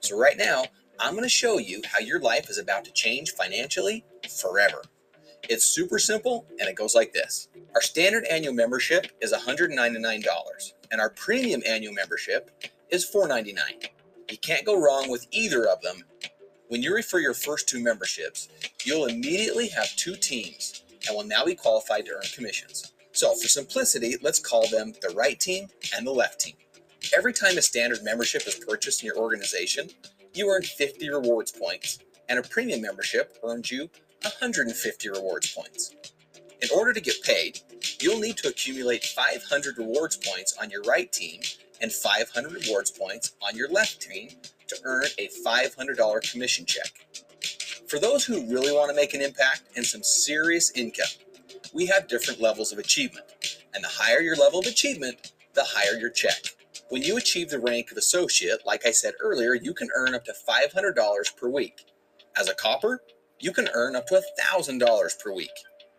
So, 0.00 0.16
right 0.16 0.36
now, 0.36 0.64
I'm 1.00 1.12
going 1.12 1.24
to 1.24 1.28
show 1.28 1.58
you 1.58 1.82
how 1.84 1.98
your 1.98 2.20
life 2.20 2.48
is 2.48 2.58
about 2.58 2.84
to 2.84 2.92
change 2.92 3.32
financially 3.32 4.04
forever. 4.40 4.82
It's 5.48 5.64
super 5.64 5.98
simple 5.98 6.46
and 6.58 6.68
it 6.68 6.74
goes 6.74 6.94
like 6.94 7.12
this. 7.12 7.48
Our 7.74 7.82
standard 7.82 8.24
annual 8.24 8.52
membership 8.52 9.06
is 9.20 9.32
$199 9.32 10.72
and 10.90 11.00
our 11.00 11.10
premium 11.10 11.62
annual 11.66 11.92
membership 11.92 12.50
is 12.90 13.04
499. 13.04 13.90
You 14.30 14.38
can't 14.38 14.66
go 14.66 14.80
wrong 14.80 15.08
with 15.08 15.26
either 15.30 15.68
of 15.68 15.82
them. 15.82 16.02
When 16.68 16.82
you 16.82 16.92
refer 16.92 17.20
your 17.20 17.34
first 17.34 17.68
two 17.68 17.80
memberships, 17.80 18.48
you'll 18.84 19.06
immediately 19.06 19.68
have 19.68 19.94
two 19.94 20.16
teams 20.16 20.82
and 21.06 21.16
will 21.16 21.24
now 21.24 21.44
be 21.44 21.54
qualified 21.54 22.06
to 22.06 22.12
earn 22.12 22.22
commissions. 22.34 22.92
So 23.12 23.34
for 23.34 23.46
simplicity, 23.46 24.16
let's 24.22 24.40
call 24.40 24.66
them 24.68 24.94
the 25.00 25.14
right 25.14 25.38
team 25.38 25.68
and 25.96 26.04
the 26.06 26.10
left 26.12 26.40
team. 26.40 26.56
Every 27.16 27.32
time 27.32 27.56
a 27.56 27.62
standard 27.62 28.02
membership 28.02 28.46
is 28.48 28.56
purchased 28.56 29.02
in 29.02 29.06
your 29.06 29.18
organization, 29.18 29.90
you 30.34 30.48
earn 30.50 30.62
50 30.62 31.08
rewards 31.08 31.52
points, 31.52 32.00
and 32.28 32.38
a 32.38 32.42
premium 32.42 32.82
membership 32.82 33.38
earns 33.44 33.70
you 33.70 33.88
150 34.26 35.08
rewards 35.10 35.54
points. 35.54 35.94
In 36.60 36.68
order 36.74 36.92
to 36.92 37.00
get 37.00 37.22
paid, 37.22 37.60
you'll 38.00 38.18
need 38.18 38.36
to 38.38 38.48
accumulate 38.48 39.04
500 39.04 39.78
rewards 39.78 40.16
points 40.16 40.56
on 40.60 40.68
your 40.68 40.82
right 40.82 41.10
team 41.12 41.40
and 41.80 41.92
500 41.92 42.52
rewards 42.52 42.90
points 42.90 43.32
on 43.46 43.56
your 43.56 43.70
left 43.70 44.00
team 44.00 44.30
to 44.66 44.76
earn 44.84 45.04
a 45.18 45.28
$500 45.28 46.32
commission 46.32 46.66
check. 46.66 47.06
For 47.86 48.00
those 48.00 48.24
who 48.24 48.50
really 48.52 48.72
want 48.72 48.90
to 48.90 48.96
make 48.96 49.14
an 49.14 49.20
impact 49.20 49.62
and 49.76 49.86
some 49.86 50.02
serious 50.02 50.72
income, 50.72 51.06
we 51.72 51.86
have 51.86 52.08
different 52.08 52.40
levels 52.40 52.72
of 52.72 52.78
achievement, 52.78 53.26
and 53.74 53.84
the 53.84 53.88
higher 53.88 54.20
your 54.20 54.34
level 54.34 54.58
of 54.58 54.66
achievement, 54.66 55.32
the 55.54 55.64
higher 55.64 55.98
your 55.98 56.10
check. 56.10 56.46
When 56.88 57.02
you 57.02 57.16
achieve 57.16 57.50
the 57.50 57.60
rank 57.60 57.92
of 57.92 57.96
associate, 57.96 58.66
like 58.66 58.86
I 58.86 58.90
said 58.90 59.14
earlier, 59.20 59.54
you 59.54 59.72
can 59.72 59.88
earn 59.94 60.14
up 60.14 60.24
to 60.24 60.32
$500 60.32 61.36
per 61.36 61.48
week. 61.48 61.84
As 62.36 62.48
a 62.48 62.54
copper, 62.54 63.02
you 63.40 63.52
can 63.52 63.68
earn 63.74 63.96
up 63.96 64.06
to 64.08 64.22
$1,000 64.40 65.22
per 65.22 65.32
week. 65.32 65.50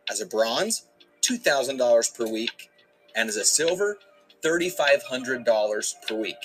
As 0.10 0.22
a 0.22 0.26
bronze, 0.26 0.88
$2,000 1.22 2.16
per 2.16 2.28
week. 2.28 2.70
And 3.16 3.30
as 3.30 3.36
a 3.36 3.46
silver, 3.46 3.98
$3,500 4.44 5.94
per 6.08 6.16
week. 6.16 6.36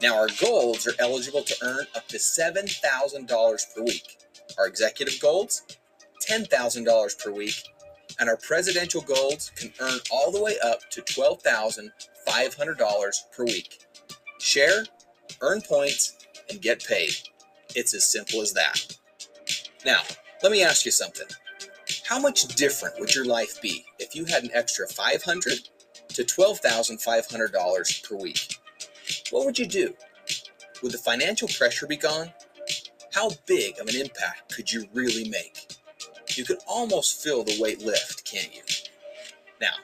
Now, 0.00 0.16
our 0.16 0.28
golds 0.40 0.86
are 0.86 0.94
eligible 0.98 1.42
to 1.42 1.56
earn 1.62 1.86
up 1.96 2.06
to 2.08 2.18
$7,000 2.18 3.74
per 3.74 3.82
week. 3.82 4.18
Our 4.58 4.66
executive 4.66 5.18
golds, 5.20 5.62
$10,000 6.28 7.18
per 7.18 7.30
week. 7.32 7.62
And 8.20 8.28
our 8.28 8.36
presidential 8.36 9.00
golds 9.00 9.50
can 9.50 9.72
earn 9.80 10.00
all 10.10 10.32
the 10.32 10.42
way 10.42 10.56
up 10.64 10.80
to 10.90 11.02
$12,500 11.02 13.12
per 13.36 13.44
week. 13.44 13.78
Share, 14.40 14.84
earn 15.40 15.60
points, 15.62 16.16
and 16.50 16.60
get 16.60 16.84
paid. 16.84 17.12
It's 17.74 17.94
as 17.94 18.10
simple 18.10 18.40
as 18.40 18.52
that. 18.54 18.96
Now, 19.84 20.00
let 20.42 20.52
me 20.52 20.62
ask 20.62 20.84
you 20.84 20.92
something. 20.92 21.26
How 22.06 22.18
much 22.20 22.44
different 22.54 22.98
would 23.00 23.14
your 23.14 23.24
life 23.24 23.60
be 23.60 23.84
if 23.98 24.14
you 24.14 24.24
had 24.24 24.44
an 24.44 24.50
extra 24.54 24.86
500 24.86 25.68
to 26.08 26.22
$12,500 26.24 28.08
per 28.08 28.16
week? 28.16 28.56
What 29.30 29.46
would 29.46 29.58
you 29.58 29.66
do? 29.66 29.94
Would 30.82 30.92
the 30.92 30.98
financial 30.98 31.48
pressure 31.48 31.86
be 31.86 31.96
gone? 31.96 32.32
How 33.12 33.30
big 33.46 33.78
of 33.80 33.88
an 33.88 33.96
impact 33.96 34.54
could 34.54 34.72
you 34.72 34.86
really 34.92 35.28
make? 35.28 35.66
You 36.36 36.44
could 36.44 36.58
almost 36.68 37.22
feel 37.22 37.42
the 37.42 37.58
weight 37.60 37.84
lift, 37.84 38.24
can't 38.24 38.54
you? 38.54 38.62
Now, 39.60 39.74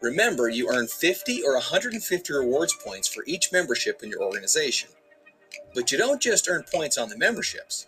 remember 0.00 0.48
you 0.48 0.68
earn 0.68 0.88
50 0.88 1.42
or 1.42 1.54
150 1.54 2.32
rewards 2.32 2.74
points 2.84 3.06
for 3.06 3.22
each 3.26 3.52
membership 3.52 4.02
in 4.02 4.10
your 4.10 4.22
organization. 4.22 4.90
But 5.74 5.92
you 5.92 5.98
don't 5.98 6.20
just 6.20 6.48
earn 6.48 6.64
points 6.72 6.98
on 6.98 7.08
the 7.08 7.16
memberships. 7.16 7.86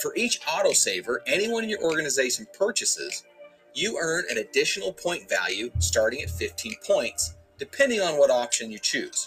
For 0.00 0.14
each 0.16 0.40
autosaver 0.42 1.18
anyone 1.26 1.62
in 1.62 1.70
your 1.70 1.82
organization 1.82 2.46
purchases, 2.56 3.24
you 3.74 3.98
earn 4.00 4.24
an 4.30 4.38
additional 4.38 4.94
point 4.94 5.28
value 5.28 5.70
starting 5.78 6.22
at 6.22 6.30
15 6.30 6.74
points, 6.86 7.34
depending 7.58 8.00
on 8.00 8.16
what 8.16 8.30
option 8.30 8.70
you 8.70 8.78
choose. 8.78 9.26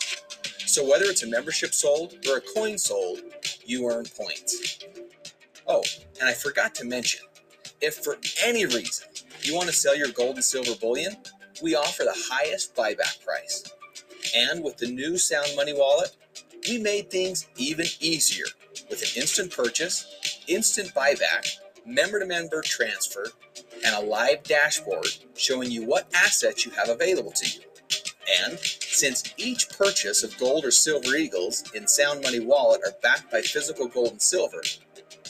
So 0.66 0.84
whether 0.90 1.06
it's 1.06 1.22
a 1.22 1.28
membership 1.28 1.74
sold 1.76 2.16
or 2.28 2.38
a 2.38 2.42
coin 2.42 2.80
sold, 2.80 3.20
you 3.64 3.88
earn 3.88 4.06
points. 4.06 4.80
Oh, 5.68 5.84
and 6.20 6.28
I 6.28 6.34
forgot 6.34 6.74
to 6.76 6.86
mention, 6.86 7.22
if 7.80 7.96
for 7.98 8.18
any 8.44 8.66
reason 8.66 9.08
you 9.44 9.56
want 9.56 9.68
to 9.68 9.74
sell 9.76 9.96
your 9.96 10.10
gold 10.10 10.36
and 10.36 10.44
silver 10.44 10.74
bullion, 10.82 11.18
we 11.62 11.76
offer 11.76 12.04
the 12.04 12.16
highest 12.32 12.76
buyback 12.76 13.24
price. 13.24 13.64
And 14.36 14.64
with 14.64 14.78
the 14.78 14.88
new 14.88 15.18
Sound 15.20 15.50
Money 15.56 15.74
wallet, 15.74 16.16
we 16.68 16.80
made 16.80 17.12
things 17.12 17.48
even 17.58 17.86
easier 18.00 18.46
with 18.90 19.02
an 19.02 19.22
instant 19.22 19.52
purchase, 19.52 20.13
instant 20.48 20.94
buyback, 20.94 21.58
member 21.86 22.20
to 22.20 22.26
member 22.26 22.62
transfer, 22.62 23.28
and 23.86 23.96
a 23.96 24.02
live 24.02 24.44
dashboard 24.44 25.08
showing 25.36 25.72
you 25.72 25.86
what 25.86 26.08
assets 26.16 26.66
you 26.66 26.72
have 26.72 26.90
available 26.90 27.32
to 27.32 27.48
you. 27.48 27.62
And 28.46 28.58
since 28.60 29.34
each 29.38 29.70
purchase 29.70 30.24
of 30.24 30.38
gold 30.38 30.66
or 30.66 30.72
silver 30.72 31.16
eagles 31.16 31.64
in 31.74 31.88
Sound 31.88 32.24
Money 32.24 32.40
Wallet 32.40 32.82
are 32.86 32.94
backed 33.02 33.32
by 33.32 33.42
physical 33.42 33.88
gold 33.88 34.12
and 34.12 34.22
silver, 34.22 34.62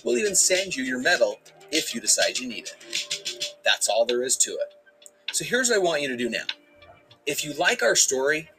we'll 0.03 0.17
even 0.17 0.36
send 0.36 0.75
you 0.75 0.84
your 0.84 1.00
metal 1.00 1.39
if 1.72 1.96
you 1.96 2.01
decide 2.01 2.38
you 2.38 2.48
need 2.48 2.67
it. 2.67 3.55
That's 3.65 3.89
all 3.89 4.05
there 4.05 4.24
is 4.24 4.38
to 4.38 4.51
it. 4.51 4.75
So 5.32 5.43
here's 5.43 5.70
what 5.70 5.77
I 5.77 5.79
want 5.79 6.01
you 6.03 6.10
to 6.10 6.17
do 6.17 6.29
now. 6.29 6.46
If 7.25 7.43
you 7.43 7.53
like 7.53 7.82
our 7.82 7.96
story, 7.96 8.50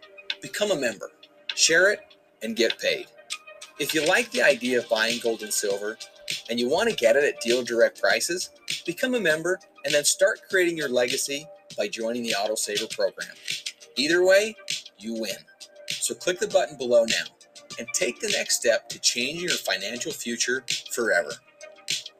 become 0.42 0.70
a 0.72 0.76
member, 0.76 1.12
share 1.54 1.92
it, 1.92 2.00
and 2.42 2.56
get 2.56 2.78
paid. 2.78 3.06
If 3.78 3.94
you 3.94 4.06
like 4.06 4.30
the 4.30 4.42
idea 4.42 4.78
of 4.78 4.88
buying 4.88 5.20
gold 5.22 5.42
and 5.42 5.52
silver 5.52 5.98
and 6.50 6.60
you 6.60 6.68
want 6.68 6.90
to 6.90 6.96
get 6.96 7.16
it 7.16 7.24
at 7.24 7.40
deal 7.40 7.62
direct 7.62 8.00
prices, 8.00 8.50
become 8.84 9.14
a 9.14 9.20
member 9.20 9.58
and 9.84 9.94
then 9.94 10.04
start 10.04 10.40
creating 10.50 10.76
your 10.76 10.88
legacy 10.88 11.46
by 11.76 11.88
joining 11.88 12.22
the 12.22 12.34
Autosaver 12.38 12.90
program. 12.94 13.34
Either 13.96 14.24
way, 14.24 14.54
you 14.98 15.14
win. 15.14 15.36
So 15.88 16.14
click 16.14 16.38
the 16.38 16.48
button 16.48 16.76
below 16.76 17.04
now 17.04 17.24
and 17.78 17.88
take 17.94 18.20
the 18.20 18.32
next 18.36 18.56
step 18.56 18.88
to 18.90 18.98
changing 19.00 19.48
your 19.48 19.50
financial 19.50 20.12
future 20.12 20.64
forever. 20.92 21.32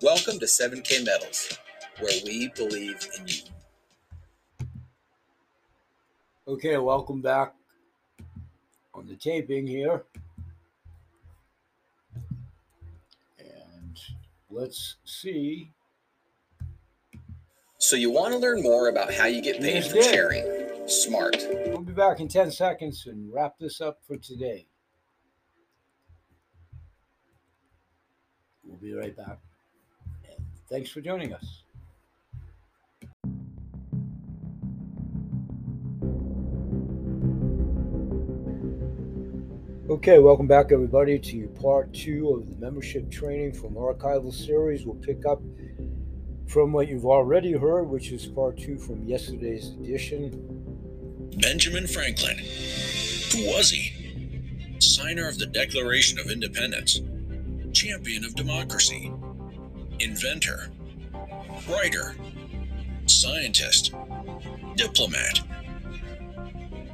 Welcome 0.02 0.38
to 0.40 0.46
7K 0.46 1.04
Metals, 1.04 1.58
where 2.00 2.12
we 2.24 2.50
believe 2.56 3.08
in 3.18 3.26
you. 3.26 3.42
Okay, 6.46 6.76
welcome 6.76 7.22
back 7.22 7.54
on 8.92 9.06
the 9.06 9.16
taping 9.16 9.66
here. 9.66 10.04
Let's 14.54 14.96
see. 15.04 15.72
So 17.78 17.96
you 17.96 18.10
want 18.10 18.32
to 18.32 18.38
learn 18.38 18.62
more 18.62 18.88
about 18.88 19.12
how 19.12 19.26
you 19.26 19.42
get 19.42 19.60
paid 19.60 19.84
for 19.84 20.00
sharing? 20.02 20.88
Smart. 20.88 21.36
We'll 21.66 21.82
be 21.82 21.92
back 21.92 22.20
in 22.20 22.28
10 22.28 22.50
seconds 22.50 23.06
and 23.06 23.32
wrap 23.32 23.58
this 23.58 23.80
up 23.80 23.98
for 24.06 24.16
today. 24.16 24.66
We'll 28.64 28.78
be 28.78 28.94
right 28.94 29.16
back. 29.16 29.38
And 30.28 30.46
thanks 30.70 30.90
for 30.90 31.00
joining 31.00 31.34
us. 31.34 31.63
Okay, 39.86 40.18
welcome 40.18 40.46
back, 40.46 40.72
everybody, 40.72 41.18
to 41.18 41.46
part 41.60 41.92
two 41.92 42.30
of 42.30 42.48
the 42.48 42.56
membership 42.56 43.10
training 43.10 43.52
from 43.52 43.74
archival 43.74 44.32
series. 44.32 44.86
We'll 44.86 44.94
pick 44.94 45.26
up 45.26 45.42
from 46.46 46.72
what 46.72 46.88
you've 46.88 47.04
already 47.04 47.52
heard, 47.52 47.90
which 47.90 48.10
is 48.10 48.24
part 48.24 48.56
two 48.56 48.78
from 48.78 49.04
yesterday's 49.04 49.72
edition. 49.72 51.30
Benjamin 51.36 51.86
Franklin. 51.86 52.38
Who 52.38 53.46
was 53.54 53.68
he? 53.68 54.78
Signer 54.78 55.28
of 55.28 55.38
the 55.38 55.44
Declaration 55.44 56.18
of 56.18 56.30
Independence, 56.30 57.02
champion 57.74 58.24
of 58.24 58.34
democracy, 58.36 59.12
inventor, 60.00 60.70
writer, 61.68 62.16
scientist, 63.04 63.94
diplomat. 64.76 65.42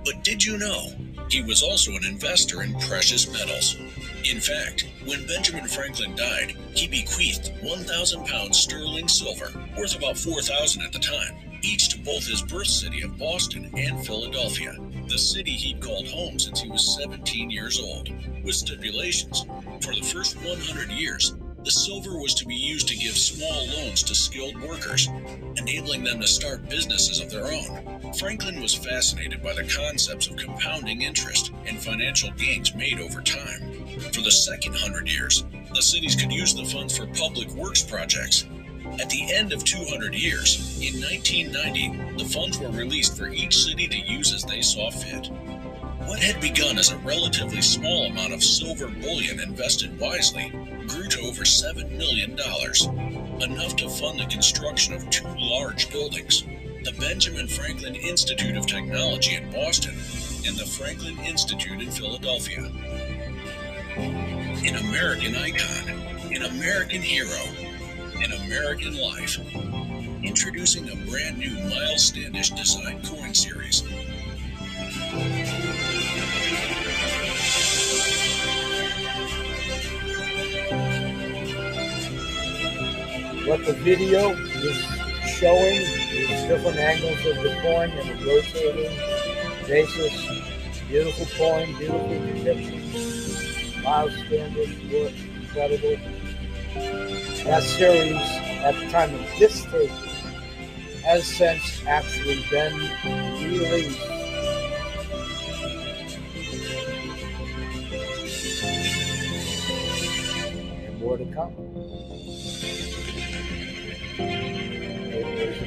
But 0.04 0.24
did 0.24 0.44
you 0.44 0.58
know? 0.58 0.88
He 1.30 1.42
was 1.42 1.62
also 1.62 1.92
an 1.92 2.04
investor 2.04 2.62
in 2.62 2.74
precious 2.80 3.32
metals. 3.32 3.76
In 4.24 4.40
fact, 4.40 4.88
when 5.04 5.28
Benjamin 5.28 5.68
Franklin 5.68 6.16
died, 6.16 6.56
he 6.74 6.88
bequeathed 6.88 7.52
1,000 7.62 8.26
pounds 8.26 8.58
sterling 8.58 9.06
silver, 9.06 9.52
worth 9.78 9.96
about 9.96 10.18
4,000 10.18 10.82
at 10.82 10.92
the 10.92 10.98
time, 10.98 11.36
each 11.62 11.88
to 11.90 12.00
both 12.00 12.26
his 12.26 12.42
birth 12.42 12.66
city 12.66 13.02
of 13.02 13.16
Boston 13.16 13.70
and 13.76 14.04
Philadelphia, 14.04 14.76
the 15.08 15.18
city 15.18 15.52
he'd 15.52 15.80
called 15.80 16.08
home 16.08 16.36
since 16.36 16.60
he 16.60 16.68
was 16.68 16.96
17 16.96 17.48
years 17.48 17.78
old, 17.78 18.10
with 18.42 18.56
stipulations. 18.56 19.46
For 19.82 19.94
the 19.94 20.02
first 20.02 20.36
100 20.42 20.90
years, 20.90 21.34
the 21.64 21.70
silver 21.70 22.18
was 22.18 22.34
to 22.34 22.46
be 22.46 22.56
used 22.56 22.88
to 22.88 22.96
give 22.96 23.16
small 23.16 23.66
loans 23.68 24.02
to 24.04 24.14
skilled 24.16 24.60
workers, 24.62 25.08
enabling 25.56 26.02
them 26.02 26.20
to 26.20 26.26
start 26.26 26.68
businesses 26.68 27.20
of 27.20 27.30
their 27.30 27.46
own. 27.46 27.99
Franklin 28.18 28.60
was 28.60 28.74
fascinated 28.74 29.42
by 29.42 29.52
the 29.52 29.62
concepts 29.62 30.26
of 30.26 30.36
compounding 30.36 31.02
interest 31.02 31.52
and 31.66 31.78
financial 31.78 32.30
gains 32.32 32.74
made 32.74 32.98
over 32.98 33.20
time. 33.22 33.72
For 34.12 34.20
the 34.20 34.30
second 34.30 34.74
hundred 34.74 35.08
years, 35.08 35.44
the 35.72 35.82
cities 35.82 36.16
could 36.16 36.32
use 36.32 36.52
the 36.52 36.64
funds 36.64 36.96
for 36.96 37.06
public 37.06 37.48
works 37.50 37.82
projects. 37.82 38.46
At 39.00 39.10
the 39.10 39.32
end 39.32 39.52
of 39.52 39.64
200 39.64 40.14
years, 40.14 40.76
in 40.82 41.00
1990, 41.00 42.18
the 42.18 42.28
funds 42.28 42.58
were 42.58 42.70
released 42.70 43.16
for 43.16 43.28
each 43.28 43.56
city 43.56 43.86
to 43.86 43.98
use 43.98 44.34
as 44.34 44.42
they 44.42 44.60
saw 44.60 44.90
fit. 44.90 45.28
What 46.06 46.18
had 46.18 46.40
begun 46.40 46.78
as 46.78 46.90
a 46.90 46.98
relatively 46.98 47.62
small 47.62 48.06
amount 48.06 48.32
of 48.32 48.42
silver 48.42 48.88
bullion 48.88 49.38
invested 49.38 49.98
wisely 50.00 50.50
grew 50.88 51.06
to 51.06 51.20
over 51.20 51.44
$7 51.44 51.90
million, 51.92 52.32
enough 52.32 53.76
to 53.76 53.88
fund 53.88 54.18
the 54.18 54.26
construction 54.28 54.94
of 54.94 55.08
two 55.10 55.28
large 55.38 55.90
buildings 55.90 56.44
the 56.84 56.92
Benjamin 56.92 57.46
Franklin 57.46 57.94
Institute 57.94 58.56
of 58.56 58.66
Technology 58.66 59.34
in 59.34 59.50
Boston 59.50 59.94
and 60.46 60.56
the 60.56 60.64
Franklin 60.64 61.18
Institute 61.26 61.80
in 61.80 61.90
Philadelphia. 61.90 62.70
An 63.96 64.76
American 64.76 65.36
icon, 65.36 65.90
an 66.32 66.42
American 66.42 67.02
hero, 67.02 67.38
an 68.22 68.32
American 68.46 68.96
life. 68.96 69.38
Introducing 70.22 70.88
a 70.88 70.96
brand 71.10 71.38
new 71.38 71.52
Miles 71.68 72.04
Standish 72.04 72.50
design 72.50 73.02
coin 73.04 73.34
series. 73.34 73.82
What 83.46 83.66
the 83.66 83.74
video 83.82 84.30
is 84.30 84.76
showing 85.38 85.99
different 86.50 86.78
angles 86.78 87.24
of 87.26 87.36
the 87.44 87.56
coin 87.62 87.90
and 87.90 88.10
a 88.10 88.26
rotating 88.26 88.96
basis. 89.68 90.82
Beautiful 90.88 91.26
coin, 91.38 91.78
beautiful 91.78 92.08
depiction. 92.08 93.82
Miles 93.84 94.12
Standish 94.26 94.92
work, 94.92 95.12
incredible. 95.40 95.96
That 97.44 97.62
series, 97.62 98.16
at 98.64 98.74
the 98.74 98.90
time 98.90 99.14
of 99.14 99.20
this 99.38 99.62
tape, 99.66 99.90
has 101.04 101.24
since 101.24 101.84
actually 101.86 102.44
been 102.50 102.76
released. 103.44 104.00
And 110.84 110.98
more 110.98 111.16
to 111.16 111.24
come. 111.26 111.69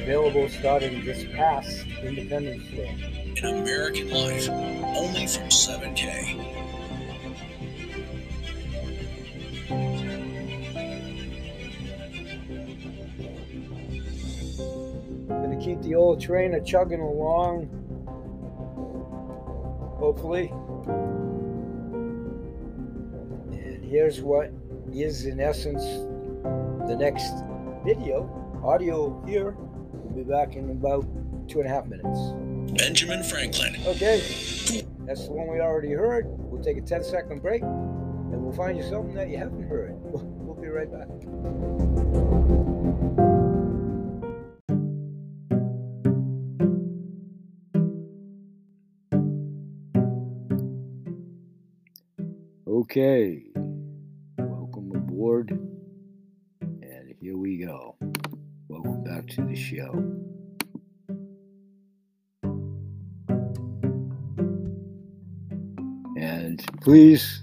Available 0.04 0.46
starting 0.50 1.02
this 1.02 1.24
past 1.34 1.86
Independence 2.02 2.62
Day. 2.70 3.34
An 3.42 3.62
American 3.62 4.10
life, 4.10 4.50
only 4.50 5.26
from 5.26 5.48
7K. 5.48 6.36
Gonna 15.26 15.56
keep 15.56 15.80
the 15.80 15.94
old 15.94 16.20
train 16.20 16.52
a 16.52 16.60
chugging 16.62 17.00
along. 17.00 17.70
Hopefully. 19.98 20.52
And 23.58 23.82
here's 23.82 24.20
what 24.20 24.52
is, 24.92 25.24
in 25.24 25.40
essence, 25.40 25.82
the 26.86 26.94
next 26.94 27.32
video. 27.86 28.28
Audio 28.62 29.24
here. 29.26 29.56
We'll 30.14 30.24
be 30.24 30.30
back 30.30 30.54
in 30.54 30.70
about 30.70 31.04
two 31.48 31.58
and 31.60 31.68
a 31.68 31.72
half 31.72 31.86
minutes. 31.86 32.20
Benjamin 32.78 33.24
Franklin. 33.24 33.74
Okay. 33.84 34.20
That's 35.00 35.26
the 35.26 35.32
one 35.32 35.48
we 35.50 35.58
already 35.58 35.90
heard. 35.90 36.26
We'll 36.28 36.62
take 36.62 36.76
a 36.76 36.82
10 36.82 37.02
second 37.02 37.42
break 37.42 37.62
and 37.62 38.40
we'll 38.40 38.52
find 38.52 38.78
you 38.78 38.84
something 38.84 39.14
that 39.14 39.28
you 39.28 39.38
haven't 39.38 39.68
heard. 39.68 39.96
We'll 40.44 40.62
be 40.62 40.68
right 40.68 40.90
back. 40.90 41.08
Okay. 52.68 53.42
Welcome 54.38 54.92
aboard. 54.94 55.50
And 56.60 57.14
here 57.20 57.36
we 57.36 57.58
go. 57.58 57.96
To 59.22 59.42
the 59.42 59.54
show. 59.54 59.90
And 66.18 66.62
please 66.82 67.42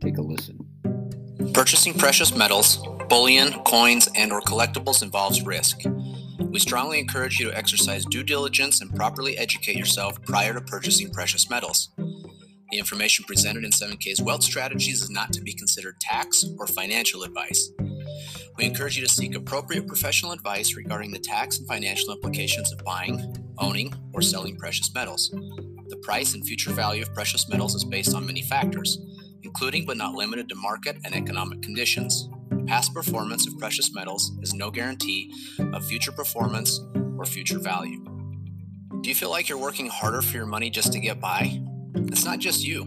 take 0.00 0.16
a 0.16 0.22
listen. 0.22 0.64
Purchasing 1.52 1.92
precious 1.94 2.34
metals, 2.34 2.78
bullion, 3.08 3.52
coins, 3.64 4.08
and 4.14 4.32
or 4.32 4.40
collectibles 4.40 5.02
involves 5.02 5.42
risk. 5.42 5.80
We 6.38 6.60
strongly 6.60 6.98
encourage 6.98 7.40
you 7.40 7.50
to 7.50 7.56
exercise 7.56 8.06
due 8.06 8.22
diligence 8.22 8.80
and 8.80 8.94
properly 8.94 9.36
educate 9.36 9.76
yourself 9.76 10.22
prior 10.22 10.54
to 10.54 10.60
purchasing 10.60 11.10
precious 11.10 11.50
metals. 11.50 11.90
The 12.72 12.78
information 12.78 13.26
presented 13.26 13.64
in 13.64 13.70
7K's 13.70 14.22
Wealth 14.22 14.42
Strategies 14.42 15.02
is 15.02 15.10
not 15.10 15.30
to 15.34 15.42
be 15.42 15.52
considered 15.52 16.00
tax 16.00 16.42
or 16.58 16.66
financial 16.66 17.22
advice. 17.22 17.70
We 18.56 18.64
encourage 18.64 18.96
you 18.96 19.04
to 19.04 19.12
seek 19.12 19.34
appropriate 19.34 19.86
professional 19.86 20.32
advice 20.32 20.74
regarding 20.74 21.10
the 21.12 21.18
tax 21.18 21.58
and 21.58 21.68
financial 21.68 22.14
implications 22.14 22.72
of 22.72 22.82
buying, 22.82 23.36
owning, 23.58 23.92
or 24.14 24.22
selling 24.22 24.56
precious 24.56 24.90
metals. 24.94 25.28
The 25.88 26.00
price 26.02 26.32
and 26.32 26.46
future 26.46 26.72
value 26.72 27.02
of 27.02 27.12
precious 27.12 27.46
metals 27.46 27.74
is 27.74 27.84
based 27.84 28.14
on 28.14 28.24
many 28.24 28.40
factors, 28.40 28.98
including 29.42 29.84
but 29.84 29.98
not 29.98 30.14
limited 30.14 30.48
to 30.48 30.54
market 30.54 30.96
and 31.04 31.14
economic 31.14 31.60
conditions. 31.60 32.30
Past 32.66 32.94
performance 32.94 33.46
of 33.46 33.58
precious 33.58 33.92
metals 33.92 34.32
is 34.40 34.54
no 34.54 34.70
guarantee 34.70 35.30
of 35.74 35.84
future 35.84 36.12
performance 36.12 36.80
or 37.18 37.26
future 37.26 37.58
value. 37.58 38.02
Do 39.02 39.10
you 39.10 39.14
feel 39.14 39.28
like 39.30 39.50
you're 39.50 39.58
working 39.58 39.88
harder 39.88 40.22
for 40.22 40.38
your 40.38 40.46
money 40.46 40.70
just 40.70 40.94
to 40.94 41.00
get 41.00 41.20
by? 41.20 41.60
It's 41.94 42.24
not 42.24 42.38
just 42.38 42.64
you. 42.64 42.84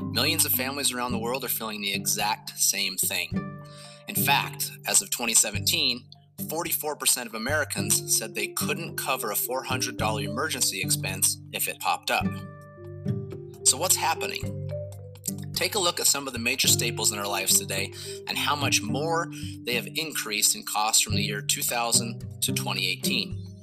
Millions 0.00 0.44
of 0.44 0.52
families 0.52 0.92
around 0.92 1.12
the 1.12 1.18
world 1.18 1.44
are 1.44 1.48
feeling 1.48 1.80
the 1.80 1.92
exact 1.92 2.58
same 2.58 2.96
thing. 2.96 3.62
In 4.08 4.14
fact, 4.14 4.70
as 4.86 5.02
of 5.02 5.10
2017, 5.10 6.04
44% 6.42 7.26
of 7.26 7.34
Americans 7.34 8.16
said 8.16 8.34
they 8.34 8.48
couldn't 8.48 8.96
cover 8.96 9.30
a 9.30 9.34
$400 9.34 10.24
emergency 10.24 10.80
expense 10.80 11.38
if 11.52 11.68
it 11.68 11.80
popped 11.80 12.10
up. 12.10 12.26
So, 13.64 13.76
what's 13.76 13.96
happening? 13.96 14.68
Take 15.54 15.74
a 15.74 15.78
look 15.78 15.98
at 15.98 16.06
some 16.06 16.26
of 16.26 16.34
the 16.34 16.38
major 16.38 16.68
staples 16.68 17.12
in 17.12 17.18
our 17.18 17.26
lives 17.26 17.58
today 17.58 17.92
and 18.28 18.36
how 18.36 18.54
much 18.54 18.82
more 18.82 19.30
they 19.64 19.74
have 19.74 19.88
increased 19.96 20.54
in 20.54 20.62
cost 20.62 21.02
from 21.02 21.14
the 21.14 21.22
year 21.22 21.40
2000 21.40 22.20
to 22.42 22.52
2018. 22.52 23.55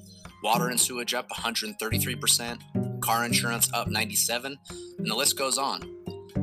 Water 0.43 0.67
and 0.67 0.79
sewage 0.79 1.13
up 1.13 1.29
133%, 1.29 2.99
car 3.01 3.23
insurance 3.23 3.71
up 3.73 3.88
97, 3.88 4.58
and 4.97 5.08
the 5.08 5.15
list 5.15 5.38
goes 5.38 5.58
on. 5.58 5.89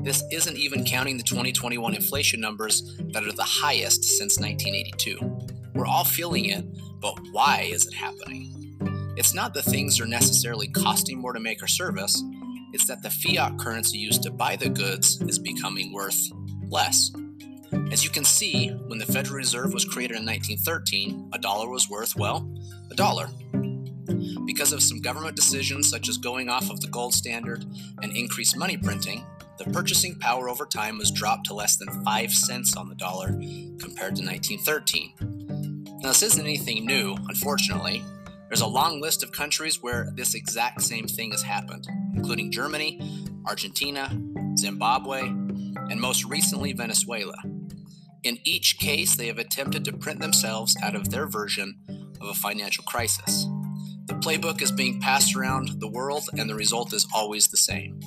This 0.03 0.25
isn't 0.33 0.57
even 0.57 0.87
counting 0.87 1.19
the 1.19 1.23
2021 1.23 1.95
inflation 1.95 2.41
numbers 2.41 2.97
that 3.13 3.25
are 3.25 3.33
the 3.33 3.43
highest 3.43 4.03
since 4.05 4.41
1982. 4.41 5.19
We're 5.75 5.85
all 5.85 6.05
feeling 6.05 6.47
it, 6.47 6.65
but 6.99 7.15
why 7.33 7.69
is 7.71 7.87
it 7.87 7.93
happening? 7.93 9.15
It's 9.19 9.35
not 9.35 9.53
that 9.53 9.65
things 9.65 10.01
are 10.01 10.07
necessarily 10.07 10.69
costing 10.69 11.19
more 11.19 11.35
to 11.35 11.41
make 11.41 11.63
or 11.63 11.67
service, 11.67 12.23
it's 12.73 12.87
that 12.87 13.03
the 13.03 13.11
fiat 13.11 13.59
currency 13.59 13.99
used 13.99 14.23
to 14.23 14.31
buy 14.31 14.57
the 14.57 14.71
goods 14.71 15.21
is 15.23 15.39
becoming 15.39 15.93
worth 15.93 16.19
less. 16.69 17.13
As 17.93 18.03
you 18.03 18.09
can 18.09 18.25
see, 18.25 18.69
when 18.87 18.99
the 18.99 19.07
Federal 19.07 19.37
Reserve 19.37 19.75
was 19.75 19.85
created 19.85 20.17
in 20.17 20.25
1913, 20.25 21.31
a 21.35 21.39
dollar 21.39 21.69
was 21.69 21.91
worth, 21.91 22.17
well, 22.17 22.49
a 22.91 22.95
dollar. 22.95 23.29
Because 24.47 24.73
of 24.73 24.83
some 24.83 25.01
government 25.01 25.37
decisions 25.37 25.89
such 25.89 26.09
as 26.09 26.19
going 26.19 26.49
off 26.49 26.71
of 26.71 26.81
the 26.81 26.89
gold 26.89 27.15
standard 27.15 27.65
and 28.03 28.17
increased 28.17 28.57
money 28.57 28.77
printing, 28.77 29.25
the 29.59 29.71
purchasing 29.71 30.19
power 30.19 30.49
over 30.49 30.65
time 30.65 30.99
was 30.99 31.11
dropped 31.11 31.47
to 31.47 31.55
less 31.55 31.77
than 31.77 32.03
5 32.03 32.33
cents 32.33 32.77
on 32.77 32.89
the 32.89 32.95
dollar 32.95 33.29
compared 33.79 34.17
to 34.17 34.25
1913. 34.25 35.15
Now, 36.03 36.09
this 36.09 36.23
isn't 36.23 36.45
anything 36.45 36.87
new, 36.87 37.15
unfortunately. 37.29 38.03
There's 38.49 38.63
a 38.63 38.67
long 38.67 39.01
list 39.01 39.23
of 39.23 39.33
countries 39.33 39.83
where 39.83 40.11
this 40.15 40.35
exact 40.35 40.83
same 40.83 41.07
thing 41.07 41.31
has 41.33 41.43
happened, 41.43 41.87
including 42.17 42.51
Germany, 42.51 43.01
Argentina, 43.47 44.11
Zimbabwe, 44.57 45.21
and 45.21 46.01
most 46.01 46.25
recently 46.25 46.73
Venezuela. 46.73 47.37
In 48.23 48.39
each 48.45 48.79
case, 48.79 49.15
they 49.15 49.27
have 49.27 49.39
attempted 49.39 49.85
to 49.85 49.93
print 49.93 50.21
themselves 50.21 50.77
out 50.83 50.95
of 50.95 51.11
their 51.11 51.27
version 51.27 51.79
of 52.21 52.29
a 52.29 52.35
financial 52.35 52.85
crisis. 52.85 53.47
The 54.11 54.17
playbook 54.17 54.61
is 54.61 54.73
being 54.73 55.01
passed 55.01 55.37
around 55.37 55.79
the 55.79 55.87
world, 55.87 56.29
and 56.37 56.51
the 56.51 56.55
result 56.57 56.93
is 56.93 57.07
always 57.15 57.47
the 57.47 57.57
same. 57.57 58.01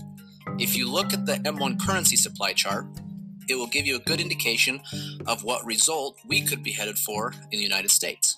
If 0.59 0.75
you 0.75 0.91
look 0.91 1.13
at 1.13 1.25
the 1.25 1.35
M1 1.35 1.79
currency 1.79 2.17
supply 2.17 2.51
chart, 2.51 2.87
it 3.47 3.55
will 3.55 3.67
give 3.67 3.87
you 3.87 3.95
a 3.95 3.99
good 3.99 4.19
indication 4.19 4.81
of 5.25 5.45
what 5.45 5.65
result 5.65 6.17
we 6.27 6.41
could 6.41 6.61
be 6.61 6.73
headed 6.73 6.99
for 6.99 7.31
in 7.51 7.57
the 7.57 7.63
United 7.63 7.89
States. 7.89 8.37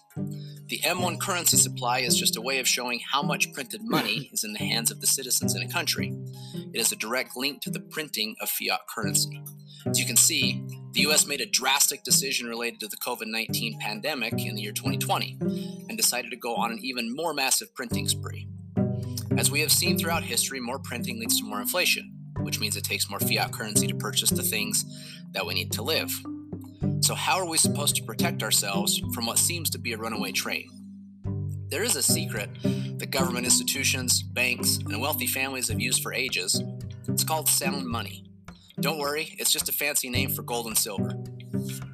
The 0.68 0.78
M1 0.84 1.20
currency 1.20 1.58
supply 1.58 2.02
is 2.02 2.16
just 2.16 2.38
a 2.38 2.42
way 2.42 2.60
of 2.60 2.68
showing 2.68 3.00
how 3.12 3.24
much 3.24 3.52
printed 3.52 3.82
money 3.84 4.30
is 4.32 4.44
in 4.44 4.54
the 4.54 4.60
hands 4.60 4.92
of 4.92 5.02
the 5.02 5.08
citizens 5.08 5.56
in 5.56 5.64
a 5.64 5.68
country. 5.68 6.14
It 6.72 6.80
is 6.80 6.92
a 6.92 6.96
direct 6.96 7.36
link 7.36 7.64
to 7.64 7.72
the 7.72 7.80
printing 7.80 8.36
of 8.42 8.50
fiat 8.52 8.82
currency. 8.88 9.42
As 9.86 10.00
you 10.00 10.06
can 10.06 10.18
see, 10.18 10.64
the 10.94 11.02
US 11.02 11.28
made 11.28 11.42
a 11.42 11.46
drastic 11.46 12.04
decision 12.04 12.48
related 12.48 12.80
to 12.80 12.88
the 12.88 12.98
COVID 12.98 13.28
19 13.28 13.80
pandemic 13.80 14.34
in 14.46 14.56
the 14.56 14.62
year 14.62 14.72
2020 14.72 15.38
and 15.90 15.98
decided 15.98 16.32
to 16.32 16.38
go 16.38 16.56
on 16.56 16.72
an 16.72 16.80
even 16.82 17.16
more 17.16 17.34
massive 17.34 17.74
printing 17.76 18.08
spree. 18.08 18.48
As 19.38 19.52
we 19.52 19.60
have 19.60 19.72
seen 19.72 19.98
throughout 19.98 20.24
history, 20.24 20.60
more 20.60 20.80
printing 20.80 21.20
leads 21.20 21.40
to 21.40 21.46
more 21.46 21.60
inflation, 21.60 22.14
which 22.40 22.60
means 22.60 22.78
it 22.78 22.84
takes 22.84 23.10
more 23.10 23.20
fiat 23.20 23.52
currency 23.52 23.86
to 23.88 23.96
purchase 23.96 24.30
the 24.30 24.42
things 24.42 24.86
that 25.34 25.46
we 25.46 25.54
need 25.54 25.72
to 25.74 25.82
live. 25.82 26.12
So, 27.02 27.14
how 27.14 27.38
are 27.38 27.48
we 27.48 27.58
supposed 27.58 27.96
to 27.98 28.04
protect 28.04 28.42
ourselves 28.42 29.02
from 29.14 29.26
what 29.26 29.38
seems 29.38 29.70
to 29.72 29.78
be 29.78 29.94
a 29.94 29.98
runaway 29.98 30.32
train? 30.32 30.70
There 31.70 31.84
is 31.84 31.96
a 31.96 32.02
secret 32.04 32.50
that 32.64 33.12
government 33.12 33.46
institutions, 33.46 34.24
banks, 34.24 34.78
and 34.78 35.02
wealthy 35.02 35.28
families 35.28 35.68
have 35.68 35.82
used 35.82 36.02
for 36.02 36.14
ages. 36.14 36.62
It's 37.08 37.24
called 37.24 37.50
sound 37.50 37.86
money. 37.86 38.24
Don't 38.82 39.00
worry, 39.00 39.34
it's 39.40 39.52
just 39.52 39.70
a 39.70 39.72
fancy 39.72 40.10
name 40.10 40.32
for 40.32 40.42
gold 40.44 40.68
and 40.68 40.78
silver. 40.78 41.12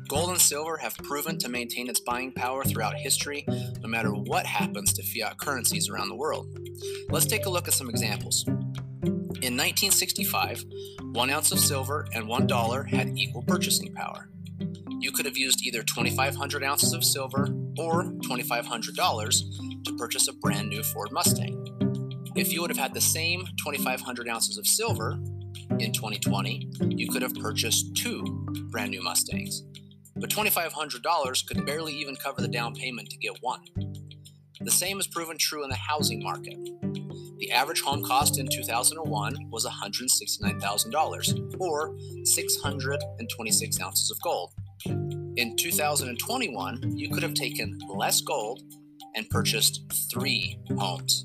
Gold 0.08 0.32
and 0.32 0.42
silver 0.42 0.78
have 0.78 0.98
proven 0.98 1.38
to 1.38 1.48
maintain 1.48 1.88
its 1.88 2.00
buying 2.00 2.32
power 2.32 2.64
throughout 2.64 2.96
history, 2.96 3.46
no 3.48 3.88
matter 3.88 4.10
what 4.10 4.48
happens 4.48 4.92
to 4.94 5.04
fiat 5.04 5.38
currencies 5.38 5.90
around 5.90 6.10
the 6.10 6.16
world. 6.16 6.48
Let's 7.10 7.28
take 7.28 7.46
a 7.46 7.50
look 7.50 7.68
at 7.68 7.76
some 7.76 7.90
examples. 7.90 8.44
In 8.48 9.58
1965, 9.58 10.66
one 11.14 11.30
ounce 11.30 11.52
of 11.52 11.60
silver 11.60 12.08
and 12.14 12.28
one 12.28 12.48
dollar 12.48 12.84
had 12.84 13.18
equal 13.18 13.44
purchasing 13.44 13.94
power. 13.94 14.30
You 15.00 15.12
could 15.12 15.26
have 15.26 15.38
used 15.38 15.64
either 15.64 15.84
2,500 15.84 16.64
ounces 16.64 16.94
of 16.94 17.04
silver 17.04 17.50
or 17.78 18.06
$2,500 18.06 19.84
to 19.86 19.98
purchase 19.98 20.28
a 20.28 20.34
brand 20.34 20.70
new 20.70 20.84
Ford 20.84 21.12
Mustang. 21.12 21.58
If 22.36 22.52
you 22.52 22.62
would 22.62 22.70
have 22.70 22.78
had 22.78 22.94
the 22.94 23.02
same 23.02 23.46
2,500 23.64 24.28
ounces 24.28 24.58
of 24.58 24.66
silver 24.66 25.20
in 25.80 25.92
2020, 25.92 26.70
you 26.90 27.10
could 27.10 27.22
have 27.22 27.34
purchased 27.36 27.96
two 27.96 28.24
brand 28.70 28.92
new 28.92 29.02
Mustangs. 29.02 29.64
But 30.16 30.30
$2,500 30.30 31.48
could 31.48 31.66
barely 31.66 31.94
even 31.94 32.16
cover 32.16 32.42
the 32.42 32.48
down 32.48 32.76
payment 32.76 33.10
to 33.10 33.18
get 33.18 33.38
one. 33.42 33.62
The 34.60 34.72
same 34.72 35.00
is 35.00 35.08
proven 35.08 35.38
true 35.40 35.64
in 35.64 35.70
the 35.70 35.76
housing 35.76 36.22
market. 36.22 36.58
The 37.40 37.52
average 37.52 37.82
home 37.82 38.04
cost 38.04 38.38
in 38.38 38.48
2001 38.48 39.50
was 39.50 39.66
$169,000, 39.66 41.56
or 41.60 41.98
626 42.24 43.82
ounces 43.82 44.12
of 44.12 44.22
gold. 44.22 44.54
In 44.86 45.56
2021, 45.58 46.98
you 46.98 47.10
could 47.10 47.24
have 47.24 47.34
taken 47.34 47.80
less 47.90 48.22
gold 48.22 48.62
and 49.16 49.28
purchased 49.30 49.82
three 50.12 50.60
homes, 50.78 51.24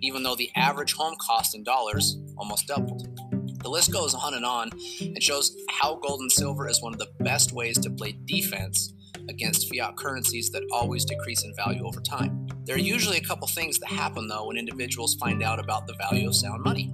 even 0.00 0.22
though 0.22 0.36
the 0.36 0.52
average 0.54 0.92
home 0.94 1.16
cost 1.20 1.56
in 1.56 1.64
dollars 1.64 2.18
almost 2.36 2.68
doubled. 2.68 3.17
The 3.62 3.68
list 3.68 3.92
goes 3.92 4.14
on 4.14 4.34
and 4.34 4.44
on 4.44 4.70
and 5.00 5.22
shows 5.22 5.56
how 5.68 5.96
gold 5.96 6.20
and 6.20 6.30
silver 6.30 6.68
is 6.68 6.80
one 6.80 6.92
of 6.92 6.98
the 6.98 7.10
best 7.20 7.52
ways 7.52 7.78
to 7.80 7.90
play 7.90 8.16
defense 8.24 8.92
against 9.28 9.68
fiat 9.68 9.96
currencies 9.96 10.50
that 10.50 10.62
always 10.72 11.04
decrease 11.04 11.44
in 11.44 11.54
value 11.54 11.86
over 11.86 12.00
time. 12.00 12.46
There 12.64 12.76
are 12.76 12.80
usually 12.80 13.18
a 13.18 13.22
couple 13.22 13.46
things 13.48 13.78
that 13.78 13.88
happen 13.88 14.28
though 14.28 14.46
when 14.46 14.56
individuals 14.56 15.14
find 15.16 15.42
out 15.42 15.58
about 15.58 15.86
the 15.86 15.94
value 15.94 16.28
of 16.28 16.34
sound 16.34 16.62
money. 16.62 16.92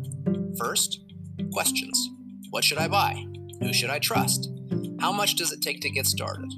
First, 0.59 1.00
questions 1.53 2.11
What 2.50 2.64
should 2.64 2.79
I 2.79 2.88
buy? 2.88 3.24
Who 3.61 3.72
should 3.72 3.90
I 3.90 3.98
trust? 3.98 4.50
How 5.00 5.12
much 5.12 5.37
does 5.37 5.53
it 5.53 5.61
take 5.61 5.81
to 5.83 5.90
get 5.90 6.07
started? 6.07 6.50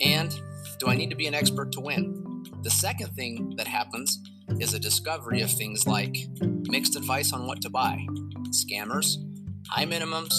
And 0.00 0.38
do 0.78 0.88
I 0.88 0.96
need 0.96 1.10
to 1.10 1.16
be 1.16 1.26
an 1.26 1.34
expert 1.34 1.72
to 1.72 1.80
win? 1.80 2.44
The 2.62 2.70
second 2.70 3.14
thing 3.14 3.54
that 3.56 3.66
happens 3.66 4.18
is 4.60 4.74
a 4.74 4.78
discovery 4.78 5.40
of 5.40 5.50
things 5.50 5.86
like 5.86 6.16
mixed 6.68 6.96
advice 6.96 7.32
on 7.32 7.46
what 7.46 7.62
to 7.62 7.70
buy, 7.70 7.98
scammers, 8.50 9.16
high 9.70 9.84
minimums, 9.84 10.32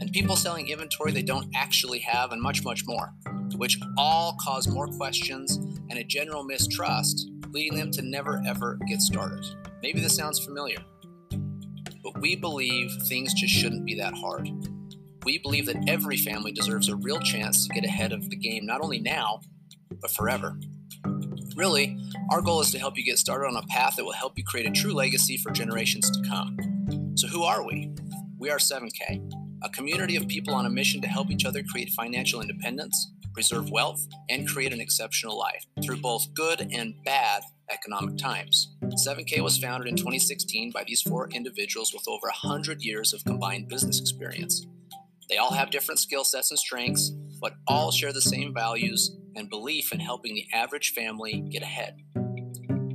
and 0.00 0.12
people 0.12 0.36
selling 0.36 0.68
inventory 0.68 1.12
they 1.12 1.22
don't 1.22 1.48
actually 1.54 2.00
have, 2.00 2.32
and 2.32 2.42
much, 2.42 2.64
much 2.64 2.84
more, 2.86 3.12
which 3.56 3.78
all 3.96 4.36
cause 4.40 4.68
more 4.68 4.88
questions 4.88 5.56
and 5.90 5.98
a 5.98 6.04
general 6.04 6.42
mistrust, 6.42 7.30
leading 7.50 7.78
them 7.78 7.90
to 7.92 8.02
never 8.02 8.42
ever 8.46 8.78
get 8.88 9.00
started. 9.00 9.44
Maybe 9.82 10.00
this 10.00 10.16
sounds 10.16 10.44
familiar, 10.44 10.78
but 12.02 12.20
we 12.20 12.36
believe 12.36 12.90
things 13.08 13.34
just 13.34 13.52
shouldn't 13.52 13.84
be 13.84 13.94
that 13.96 14.14
hard. 14.14 14.48
We 15.24 15.38
believe 15.38 15.66
that 15.66 15.88
every 15.88 16.16
family 16.16 16.50
deserves 16.50 16.88
a 16.88 16.96
real 16.96 17.20
chance 17.20 17.66
to 17.66 17.74
get 17.74 17.84
ahead 17.84 18.12
of 18.12 18.28
the 18.28 18.36
game, 18.36 18.66
not 18.66 18.80
only 18.80 18.98
now, 18.98 19.40
but 20.00 20.10
forever. 20.10 20.58
Really, 21.56 21.96
our 22.30 22.40
goal 22.40 22.60
is 22.60 22.70
to 22.72 22.78
help 22.78 22.96
you 22.96 23.04
get 23.04 23.18
started 23.18 23.46
on 23.46 23.56
a 23.56 23.66
path 23.68 23.96
that 23.96 24.04
will 24.04 24.12
help 24.12 24.36
you 24.36 24.44
create 24.44 24.66
a 24.66 24.70
true 24.70 24.92
legacy 24.92 25.36
for 25.36 25.50
generations 25.50 26.10
to 26.10 26.28
come. 26.28 26.56
So, 27.14 27.28
who 27.28 27.42
are 27.44 27.64
we? 27.64 27.92
We 28.42 28.50
are 28.50 28.58
7K, 28.58 29.62
a 29.62 29.68
community 29.68 30.16
of 30.16 30.26
people 30.26 30.52
on 30.52 30.66
a 30.66 30.68
mission 30.68 31.00
to 31.02 31.06
help 31.06 31.30
each 31.30 31.44
other 31.44 31.62
create 31.62 31.90
financial 31.90 32.40
independence, 32.40 33.12
preserve 33.32 33.70
wealth, 33.70 34.04
and 34.28 34.48
create 34.48 34.72
an 34.72 34.80
exceptional 34.80 35.38
life 35.38 35.64
through 35.80 35.98
both 35.98 36.34
good 36.34 36.66
and 36.72 36.96
bad 37.04 37.44
economic 37.70 38.18
times. 38.18 38.74
7K 39.06 39.40
was 39.44 39.58
founded 39.58 39.86
in 39.88 39.94
2016 39.94 40.72
by 40.72 40.82
these 40.84 41.02
four 41.02 41.28
individuals 41.30 41.94
with 41.94 42.02
over 42.08 42.26
100 42.26 42.82
years 42.82 43.12
of 43.12 43.24
combined 43.24 43.68
business 43.68 44.00
experience. 44.00 44.66
They 45.28 45.36
all 45.36 45.52
have 45.52 45.70
different 45.70 46.00
skill 46.00 46.24
sets 46.24 46.50
and 46.50 46.58
strengths, 46.58 47.10
but 47.40 47.54
all 47.68 47.92
share 47.92 48.12
the 48.12 48.20
same 48.20 48.52
values 48.52 49.16
and 49.36 49.48
belief 49.48 49.92
in 49.92 50.00
helping 50.00 50.34
the 50.34 50.48
average 50.52 50.94
family 50.94 51.44
get 51.48 51.62
ahead. 51.62 51.94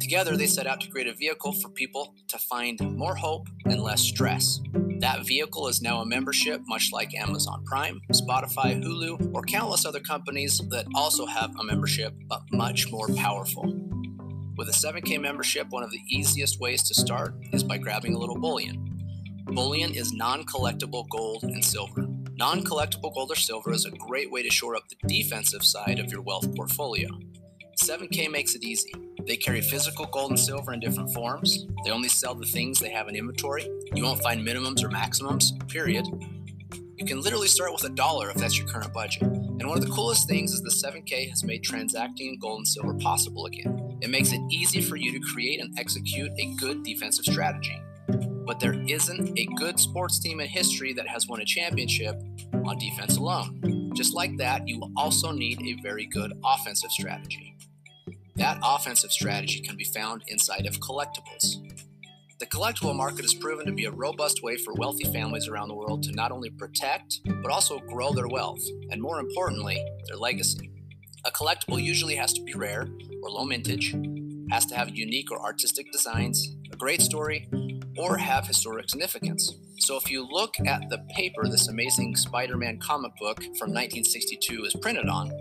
Together, 0.02 0.36
they 0.36 0.48
set 0.48 0.68
out 0.68 0.82
to 0.82 0.90
create 0.90 1.08
a 1.08 1.14
vehicle 1.14 1.54
for 1.54 1.70
people 1.70 2.16
to 2.28 2.38
find 2.38 2.82
more 2.98 3.16
hope 3.16 3.48
and 3.64 3.82
less 3.82 4.02
stress. 4.02 4.60
That 5.00 5.28
vehicle 5.28 5.68
is 5.68 5.80
now 5.80 6.02
a 6.02 6.06
membership, 6.06 6.62
much 6.68 6.92
like 6.92 7.14
Amazon 7.14 7.64
Prime, 7.66 8.02
Spotify, 8.12 8.84
Hulu, 8.84 9.32
or 9.34 9.44
countless 9.44 9.86
other 9.86 10.00
companies 10.00 10.60
that 10.70 10.88
also 10.96 11.28
have 11.28 11.56
a 11.60 11.64
membership, 11.64 12.14
but 12.28 12.42
much 12.52 12.92
more 12.92 13.08
powerful. 13.10 13.64
With 14.58 14.70
a 14.70 14.72
7K 14.72 15.22
membership, 15.22 15.68
one 15.70 15.84
of 15.84 15.92
the 15.92 16.02
easiest 16.10 16.60
ways 16.60 16.82
to 16.88 16.96
start 16.96 17.36
is 17.54 17.64
by 17.64 17.78
grabbing 17.78 18.16
a 18.16 18.18
little 18.18 18.40
bullion. 18.40 18.98
Bullion 19.46 19.94
is 19.94 20.14
non 20.14 20.44
collectible 20.46 21.08
gold 21.10 21.44
and 21.44 21.64
silver. 21.64 22.08
Non 22.36 22.64
collectible 22.64 23.14
gold 23.14 23.32
or 23.32 23.36
silver 23.36 23.72
is 23.72 23.86
a 23.86 23.92
great 23.92 24.32
way 24.32 24.42
to 24.42 24.50
shore 24.50 24.76
up 24.76 24.90
the 24.90 25.08
defensive 25.08 25.64
side 25.64 26.00
of 26.00 26.12
your 26.12 26.22
wealth 26.22 26.56
portfolio. 26.56 27.08
7K 27.78 28.32
makes 28.32 28.56
it 28.56 28.64
easy. 28.64 28.92
They 29.28 29.38
carry 29.38 29.62
physical 29.62 30.08
gold 30.08 30.32
and 30.32 30.40
silver 30.40 30.74
in 30.74 30.80
different 30.80 31.14
forms. 31.14 31.68
They 31.86 31.92
only 31.92 32.10
sell 32.10 32.34
the 32.34 32.46
things 32.46 32.80
they 32.80 32.90
have 32.90 33.08
in 33.08 33.16
inventory. 33.16 33.70
You 33.94 34.04
won't 34.04 34.22
find 34.24 34.46
minimums 34.46 34.84
or 34.84 34.90
maximums, 34.90 35.54
period. 35.68 36.08
You 36.96 37.06
can 37.06 37.22
literally 37.22 37.48
start 37.48 37.72
with 37.72 37.84
a 37.84 37.90
dollar 37.90 38.32
if 38.32 38.38
that's 38.38 38.58
your 38.58 38.68
current 38.68 38.92
budget. 38.94 39.22
And 39.22 39.68
one 39.68 39.78
of 39.78 39.86
the 39.86 39.92
coolest 39.92 40.28
things 40.28 40.54
is 40.54 40.62
the 40.62 40.72
7K 40.72 41.30
has 41.30 41.44
made 41.44 41.64
transacting 41.64 42.30
in 42.30 42.40
gold 42.40 42.60
and 42.60 42.68
silver 42.68 42.96
possible 42.96 43.46
again. 43.46 44.00
It 44.02 44.10
makes 44.10 44.32
it 44.32 44.42
easy 44.50 44.82
for 44.82 44.96
you 44.96 45.12
to 45.12 45.20
create 45.32 45.62
and 45.62 45.78
execute 45.78 46.32
a 46.40 46.56
good 46.56 46.84
defensive 46.84 47.26
strategy. 47.26 47.80
But 48.08 48.60
there 48.60 48.74
isn't 48.88 49.38
a 49.38 49.46
good 49.56 49.80
sports 49.80 50.20
team 50.20 50.40
in 50.40 50.48
history 50.48 50.94
that 50.94 51.08
has 51.08 51.28
won 51.28 51.42
a 51.42 51.46
championship 51.46 52.16
on 52.66 52.80
defense 52.80 53.18
alone. 53.18 53.92
Just 53.94 54.14
like 54.14 54.36
that, 54.38 54.68
you 54.68 54.82
also 54.96 55.32
need 55.32 55.62
a 55.62 55.82
very 55.84 56.06
good 56.06 56.34
offensive 56.44 56.92
strategy. 56.92 57.56
That 58.38 58.60
offensive 58.64 59.12
strategy 59.12 59.62
can 59.62 59.76
be 59.76 59.84
found 59.84 60.24
inside 60.28 60.68
of 60.68 60.80
collectibles. 60.80 61.56
The 62.40 62.46
collectible 62.46 62.96
market 62.96 63.24
has 63.24 63.34
proven 63.34 63.66
to 63.66 63.72
be 63.72 63.86
a 63.86 63.92
robust 63.92 64.44
way 64.44 64.58
for 64.58 64.76
wealthy 64.76 65.12
families 65.12 65.48
around 65.48 65.70
the 65.70 65.76
world 65.76 66.04
to 66.04 66.12
not 66.12 66.32
only 66.32 66.52
protect, 66.52 67.22
but 67.42 67.50
also 67.50 67.80
grow 67.80 68.12
their 68.12 68.28
wealth, 68.28 68.64
and 68.92 69.02
more 69.02 69.20
importantly, 69.20 69.84
their 70.08 70.18
legacy. 70.18 70.70
A 71.26 71.32
collectible 71.32 71.82
usually 71.82 72.14
has 72.14 72.32
to 72.34 72.44
be 72.44 72.54
rare 72.54 72.88
or 73.24 73.32
low 73.32 73.44
mintage, 73.44 73.96
has 74.52 74.68
to 74.68 74.76
have 74.76 74.96
unique 74.96 75.32
or 75.32 75.42
artistic 75.42 75.92
designs, 75.92 76.56
a 76.72 76.76
great 76.76 77.02
story, 77.02 77.50
or 77.98 78.18
have 78.18 78.46
historic 78.46 78.88
significance. 78.88 79.52
So 79.80 79.98
if 79.98 80.12
you 80.12 80.28
look 80.30 80.54
at 80.64 80.88
the 80.90 81.00
paper 81.16 81.48
this 81.48 81.70
amazing 81.70 82.16
Spider 82.16 82.56
Man 82.56 82.78
comic 82.78 83.14
book 83.20 83.40
from 83.58 83.74
1962 83.74 84.64
is 84.64 84.76
printed 84.76 85.10
on, 85.10 85.32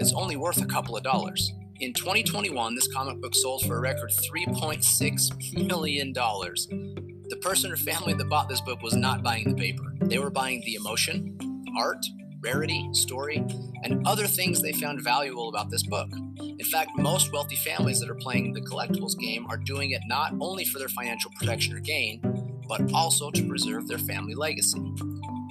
it's 0.00 0.12
only 0.12 0.36
worth 0.36 0.60
a 0.60 0.66
couple 0.66 0.98
of 0.98 1.02
dollars. 1.02 1.50
In 1.82 1.92
2021, 1.92 2.76
this 2.76 2.86
comic 2.86 3.20
book 3.20 3.34
sold 3.34 3.66
for 3.66 3.76
a 3.76 3.80
record 3.80 4.12
$3.6 4.12 5.66
million. 5.66 6.12
The 6.12 7.38
person 7.40 7.72
or 7.72 7.76
family 7.76 8.14
that 8.14 8.28
bought 8.28 8.48
this 8.48 8.60
book 8.60 8.80
was 8.82 8.94
not 8.94 9.24
buying 9.24 9.48
the 9.48 9.56
paper. 9.56 9.92
They 10.02 10.18
were 10.18 10.30
buying 10.30 10.62
the 10.64 10.76
emotion, 10.76 11.36
art, 11.76 12.06
rarity, 12.40 12.88
story, 12.92 13.44
and 13.82 14.06
other 14.06 14.28
things 14.28 14.62
they 14.62 14.72
found 14.72 15.02
valuable 15.02 15.48
about 15.48 15.70
this 15.70 15.82
book. 15.82 16.08
In 16.38 16.64
fact, 16.70 16.90
most 16.98 17.32
wealthy 17.32 17.56
families 17.56 17.98
that 17.98 18.08
are 18.08 18.14
playing 18.14 18.52
the 18.52 18.60
collectibles 18.60 19.18
game 19.18 19.44
are 19.50 19.56
doing 19.56 19.90
it 19.90 20.02
not 20.06 20.34
only 20.38 20.64
for 20.64 20.78
their 20.78 20.88
financial 20.88 21.32
protection 21.32 21.74
or 21.74 21.80
gain, 21.80 22.20
but 22.68 22.92
also 22.92 23.28
to 23.32 23.48
preserve 23.48 23.88
their 23.88 23.98
family 23.98 24.36
legacy. 24.36 24.78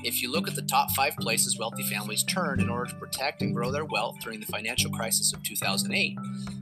If 0.03 0.21
you 0.21 0.31
look 0.31 0.47
at 0.47 0.55
the 0.55 0.63
top 0.63 0.91
five 0.91 1.15
places 1.17 1.59
wealthy 1.59 1.83
families 1.83 2.23
turned 2.23 2.59
in 2.59 2.69
order 2.69 2.89
to 2.89 2.97
protect 2.97 3.43
and 3.43 3.53
grow 3.53 3.71
their 3.71 3.85
wealth 3.85 4.15
during 4.21 4.39
the 4.39 4.47
financial 4.47 4.89
crisis 4.89 5.31
of 5.31 5.43
2008, 5.43 6.17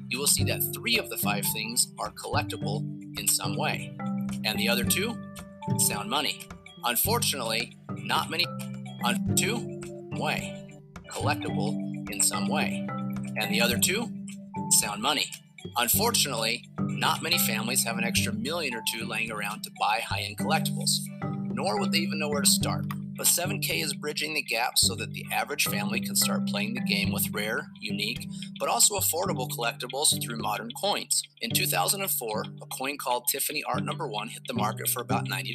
you 0.10 0.20
will 0.20 0.28
see 0.28 0.44
that 0.44 0.62
three 0.74 0.98
of 0.98 1.10
the 1.10 1.18
five 1.18 1.46
things 1.54 1.94
are 2.00 2.12
collectible 2.12 2.82
in 3.18 3.28
some 3.30 3.56
way. 3.56 3.96
And 4.44 4.60
the 4.60 4.68
other 4.68 4.84
two? 4.84 5.18
Sound 5.78 6.10
money. 6.10 6.48
Unfortunately, 6.84 7.78
not 7.90 8.30
many 8.30 8.46
two 9.38 9.80
way. 10.12 10.82
Collectible 11.10 12.10
in 12.12 12.22
some 12.22 12.48
way. 12.48 12.88
And 13.38 13.54
the 13.54 13.62
other 13.62 13.78
two? 13.78 14.12
Sound 14.82 15.02
money. 15.02 15.28
Unfortunately, 15.78 16.66
not 16.80 17.22
many 17.22 17.38
families 17.38 17.84
have 17.86 17.98
an 17.98 18.04
extra 18.04 18.34
million 18.34 18.74
or 18.74 18.84
two 18.94 19.06
laying 19.06 19.32
around 19.32 19.64
to 19.64 19.72
buy 19.80 20.02
high 20.06 20.22
end 20.22 20.38
collectibles, 20.38 20.98
nor 21.54 21.80
would 21.80 21.94
they 21.94 22.00
even 22.00 22.20
know 22.20 22.30
where 22.30 22.42
to 22.42 22.50
start. 22.50 22.86
But 23.20 23.28
7K 23.28 23.84
is 23.84 23.94
bridging 23.94 24.34
the 24.34 24.42
gap 24.42 24.78
so 24.78 24.96
that 24.96 25.12
the 25.12 25.26
average 25.30 25.66
family 25.66 26.00
can 26.00 26.16
start 26.16 26.48
playing 26.48 26.74
the 26.74 26.80
game 26.80 27.12
with 27.12 27.30
rare, 27.34 27.68
unique, 27.82 28.30
but 28.58 28.70
also 28.70 28.98
affordable 28.98 29.50
collectibles 29.50 30.24
through 30.24 30.38
modern 30.38 30.72
coins. 30.72 31.22
In 31.42 31.50
2004, 31.52 32.46
a 32.62 32.66
coin 32.68 32.98
called 32.98 33.28
Tiffany 33.28 33.62
Art 33.66 33.84
Number 33.84 34.08
1 34.08 34.30
hit 34.30 34.44
the 34.48 34.54
market 34.54 34.88
for 34.88 35.02
about 35.02 35.28
$90. 35.28 35.54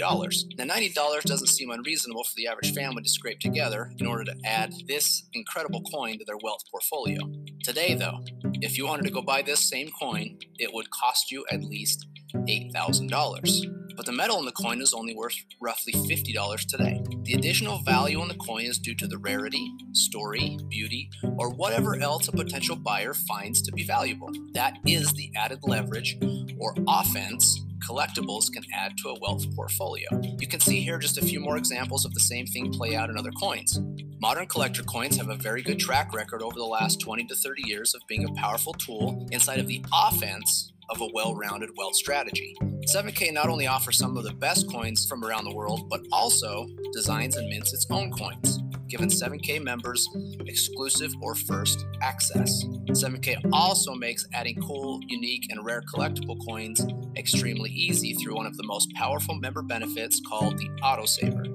Now, 0.59 0.75
$90 0.75 1.23
doesn't 1.23 1.47
seem 1.47 1.71
unreasonable 1.71 2.25
for 2.25 2.35
the 2.37 2.49
average 2.49 2.75
family 2.75 3.03
to 3.03 3.09
scrape 3.09 3.41
together 3.41 3.91
in 3.99 4.07
order 4.07 4.25
to 4.25 4.37
add 4.45 4.75
this 4.87 5.23
incredible 5.33 5.81
coin 5.91 6.19
to 6.19 6.25
their 6.27 6.37
wealth 6.43 6.65
portfolio. 6.71 7.21
Today, 7.63 7.95
though, 7.95 8.21
if 8.61 8.77
you 8.77 8.87
wanted 8.87 9.07
to 9.07 9.11
go 9.11 9.23
buy 9.23 9.41
this 9.41 9.67
same 9.67 9.89
coin, 9.99 10.37
it 10.59 10.75
would 10.75 10.91
cost 10.91 11.33
you 11.33 11.47
at 11.51 11.65
least 11.65 12.09
$8,000 12.35 13.85
but 13.97 14.07
the 14.07 14.13
metal 14.13 14.39
in 14.39 14.45
the 14.45 14.53
coin 14.53 14.81
is 14.81 14.93
only 14.93 15.15
worth 15.15 15.37
roughly 15.61 15.93
$50 15.93 16.67
today. 16.67 17.03
The 17.23 17.35
additional 17.35 17.79
value 17.83 18.21
in 18.23 18.29
the 18.29 18.35
coin 18.35 18.65
is 18.65 18.79
due 18.79 18.95
to 18.97 19.07
the 19.07 19.19
rarity, 19.19 19.71
story, 19.93 20.59
beauty, 20.69 21.11
or 21.39 21.51
whatever 21.51 21.97
else 21.97 22.29
a 22.29 22.33
potential 22.33 22.77
buyer 22.77 23.15
finds 23.15 23.63
to 23.63 23.73
be 23.73 23.85
valuable. 23.85 24.31
That 24.53 24.79
is 24.87 25.13
the 25.13 25.31
added 25.37 25.61
leverage 25.63 26.19
or 26.59 26.75
offense 26.89 27.61
collectibles 27.87 28.51
can 28.51 28.65
add 28.73 28.97
to 28.99 29.11
a 29.11 29.19
wealth 29.21 29.45
portfolio. 29.55 30.09
You 30.39 30.47
can 30.47 30.61
see 30.61 30.81
here 30.81 30.99
just 30.99 31.19
a 31.19 31.25
few 31.25 31.39
more 31.39 31.57
examples 31.57 32.05
of 32.05 32.15
the 32.15 32.21
same 32.21 32.47
thing 32.47 32.73
play 32.73 32.97
out 32.97 33.11
in 33.11 33.19
other 33.19 33.33
coins. 33.33 33.79
Modern 34.21 34.47
collector 34.47 34.83
coins 34.83 35.19
have 35.19 35.29
a 35.29 35.37
very 35.37 35.63
good 35.63 35.79
track 35.79 36.15
record 36.15 36.41
over 36.41 36.55
the 36.55 36.65
last 36.65 37.01
20 37.01 37.27
to 37.27 37.35
30 37.35 37.63
years 37.67 37.95
of 37.95 38.01
being 38.09 38.25
a 38.25 38.33
powerful 38.41 38.73
tool 38.73 39.29
inside 39.31 39.61
of 39.61 39.67
the 39.67 39.85
offense 39.93 40.73
of 40.91 41.01
a 41.01 41.09
well 41.13 41.35
rounded 41.35 41.71
wealth 41.77 41.95
strategy. 41.95 42.57
7K 42.87 43.33
not 43.33 43.49
only 43.49 43.67
offers 43.67 43.97
some 43.97 44.17
of 44.17 44.25
the 44.25 44.35
best 44.35 44.71
coins 44.71 45.07
from 45.07 45.25
around 45.25 45.45
the 45.45 45.55
world, 45.55 45.89
but 45.89 46.03
also 46.13 46.67
designs 46.93 47.37
and 47.37 47.49
mints 47.49 47.73
its 47.73 47.87
own 47.91 48.11
coins, 48.13 48.59
giving 48.89 49.09
7K 49.09 49.63
members 49.63 50.07
exclusive 50.47 51.13
or 51.23 51.35
first 51.35 51.87
access. 52.03 52.65
7K 52.91 53.37
also 53.53 53.95
makes 53.95 54.27
adding 54.35 54.61
cool, 54.61 55.01
unique, 55.07 55.45
and 55.51 55.65
rare 55.65 55.83
collectible 55.83 56.37
coins 56.47 56.85
extremely 57.17 57.71
easy 57.71 58.15
through 58.15 58.35
one 58.35 58.47
of 58.47 58.57
the 58.57 58.67
most 58.67 58.93
powerful 58.95 59.35
member 59.37 59.63
benefits 59.63 60.21
called 60.29 60.59
the 60.59 60.69
Autosaver. 60.83 61.54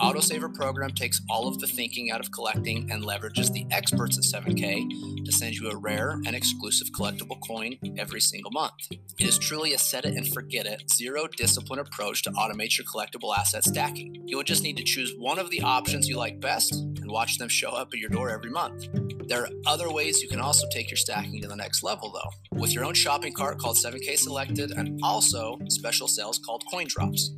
Autosaver 0.00 0.52
program 0.52 0.90
takes 0.90 1.20
all 1.30 1.46
of 1.46 1.60
the 1.60 1.66
thinking 1.66 2.10
out 2.10 2.20
of 2.20 2.32
collecting 2.32 2.90
and 2.90 3.04
leverages 3.04 3.52
the 3.52 3.66
experts 3.70 4.18
at 4.18 4.24
7K 4.24 5.24
to 5.24 5.32
send 5.32 5.54
you 5.54 5.70
a 5.70 5.76
rare 5.76 6.20
and 6.26 6.34
exclusive 6.34 6.88
collectible 6.88 7.40
coin 7.46 7.76
every 7.96 8.20
single 8.20 8.50
month. 8.50 8.74
It 8.90 9.26
is 9.26 9.38
truly 9.38 9.72
a 9.72 9.78
set 9.78 10.04
it 10.04 10.14
and 10.14 10.26
forget 10.26 10.66
it, 10.66 10.90
zero 10.90 11.28
discipline 11.36 11.78
approach 11.78 12.22
to 12.22 12.32
automate 12.32 12.76
your 12.76 12.86
collectible 12.86 13.36
asset 13.36 13.64
stacking. 13.64 14.22
You 14.26 14.36
will 14.36 14.44
just 14.44 14.64
need 14.64 14.76
to 14.78 14.84
choose 14.84 15.14
one 15.16 15.38
of 15.38 15.50
the 15.50 15.62
options 15.62 16.08
you 16.08 16.16
like 16.16 16.40
best 16.40 16.72
and 16.72 17.10
watch 17.10 17.38
them 17.38 17.48
show 17.48 17.70
up 17.70 17.88
at 17.92 18.00
your 18.00 18.10
door 18.10 18.30
every 18.30 18.50
month. 18.50 18.88
There 19.28 19.42
are 19.42 19.48
other 19.66 19.90
ways 19.92 20.20
you 20.22 20.28
can 20.28 20.40
also 20.40 20.66
take 20.70 20.90
your 20.90 20.96
stacking 20.96 21.40
to 21.42 21.48
the 21.48 21.56
next 21.56 21.82
level, 21.82 22.12
though, 22.12 22.58
with 22.58 22.74
your 22.74 22.84
own 22.84 22.94
shopping 22.94 23.32
cart 23.32 23.58
called 23.58 23.76
7K 23.76 24.18
Selected 24.18 24.72
and 24.72 25.00
also 25.02 25.58
special 25.68 26.08
sales 26.08 26.40
called 26.44 26.64
Coin 26.70 26.86
Drops. 26.88 27.30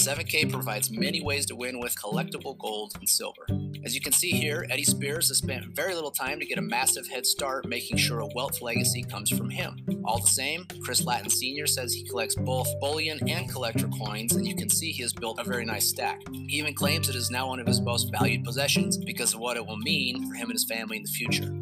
7K 0.00 0.50
provides 0.50 0.90
many 0.90 1.20
ways 1.20 1.44
to 1.44 1.54
win 1.54 1.78
with 1.78 1.94
collectible 1.94 2.56
gold 2.56 2.94
and 2.98 3.06
silver. 3.06 3.46
As 3.84 3.94
you 3.94 4.00
can 4.00 4.12
see 4.12 4.30
here, 4.30 4.66
Eddie 4.70 4.82
Spears 4.82 5.28
has 5.28 5.36
spent 5.36 5.76
very 5.76 5.94
little 5.94 6.10
time 6.10 6.40
to 6.40 6.46
get 6.46 6.56
a 6.56 6.62
massive 6.62 7.06
head 7.06 7.26
start 7.26 7.68
making 7.68 7.98
sure 7.98 8.20
a 8.20 8.28
wealth 8.34 8.62
legacy 8.62 9.02
comes 9.02 9.28
from 9.28 9.50
him. 9.50 9.76
All 10.06 10.18
the 10.18 10.26
same, 10.26 10.64
Chris 10.82 11.04
Latin 11.04 11.28
Sr. 11.28 11.66
says 11.66 11.92
he 11.92 12.08
collects 12.08 12.34
both 12.34 12.66
bullion 12.80 13.28
and 13.28 13.50
collector 13.50 13.88
coins, 13.88 14.34
and 14.36 14.48
you 14.48 14.56
can 14.56 14.70
see 14.70 14.90
he 14.90 15.02
has 15.02 15.12
built 15.12 15.38
a 15.38 15.44
very 15.44 15.66
nice 15.66 15.90
stack. 15.90 16.22
He 16.32 16.56
even 16.56 16.72
claims 16.72 17.10
it 17.10 17.14
is 17.14 17.30
now 17.30 17.48
one 17.48 17.60
of 17.60 17.66
his 17.66 17.82
most 17.82 18.10
valued 18.10 18.42
possessions 18.42 18.96
because 18.96 19.34
of 19.34 19.40
what 19.40 19.58
it 19.58 19.66
will 19.66 19.76
mean 19.76 20.26
for 20.26 20.34
him 20.34 20.48
and 20.48 20.54
his 20.54 20.64
family 20.64 20.96
in 20.96 21.02
the 21.02 21.10
future. 21.10 21.54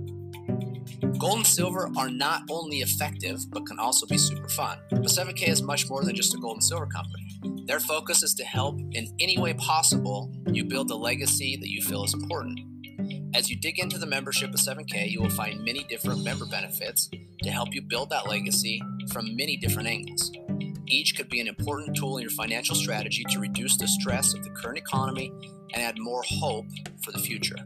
Gold 1.18 1.38
and 1.38 1.46
silver 1.46 1.90
are 1.96 2.08
not 2.08 2.42
only 2.48 2.82
effective, 2.82 3.40
but 3.50 3.66
can 3.66 3.80
also 3.80 4.06
be 4.06 4.16
super 4.16 4.48
fun. 4.48 4.78
But 4.90 5.02
7K 5.02 5.48
is 5.48 5.60
much 5.60 5.90
more 5.90 6.04
than 6.04 6.14
just 6.14 6.34
a 6.34 6.38
gold 6.38 6.58
and 6.58 6.64
silver 6.64 6.86
company. 6.86 7.27
Their 7.66 7.80
focus 7.80 8.22
is 8.22 8.34
to 8.34 8.44
help 8.44 8.78
in 8.92 9.14
any 9.20 9.38
way 9.38 9.54
possible 9.54 10.32
you 10.46 10.64
build 10.64 10.88
the 10.88 10.96
legacy 10.96 11.56
that 11.56 11.68
you 11.68 11.82
feel 11.82 12.04
is 12.04 12.14
important. 12.14 12.60
As 13.34 13.50
you 13.50 13.56
dig 13.56 13.78
into 13.78 13.98
the 13.98 14.06
membership 14.06 14.50
of 14.50 14.60
7K, 14.60 15.10
you 15.10 15.20
will 15.20 15.30
find 15.30 15.64
many 15.64 15.84
different 15.84 16.24
member 16.24 16.46
benefits 16.46 17.10
to 17.42 17.50
help 17.50 17.74
you 17.74 17.82
build 17.82 18.10
that 18.10 18.28
legacy 18.28 18.82
from 19.12 19.36
many 19.36 19.56
different 19.56 19.88
angles. 19.88 20.32
Each 20.86 21.14
could 21.16 21.28
be 21.28 21.40
an 21.40 21.48
important 21.48 21.96
tool 21.96 22.16
in 22.16 22.22
your 22.22 22.30
financial 22.30 22.74
strategy 22.74 23.22
to 23.30 23.38
reduce 23.38 23.76
the 23.76 23.86
stress 23.86 24.34
of 24.34 24.42
the 24.42 24.50
current 24.50 24.78
economy 24.78 25.30
and 25.74 25.82
add 25.82 25.98
more 25.98 26.22
hope 26.26 26.66
for 27.04 27.12
the 27.12 27.18
future. 27.18 27.56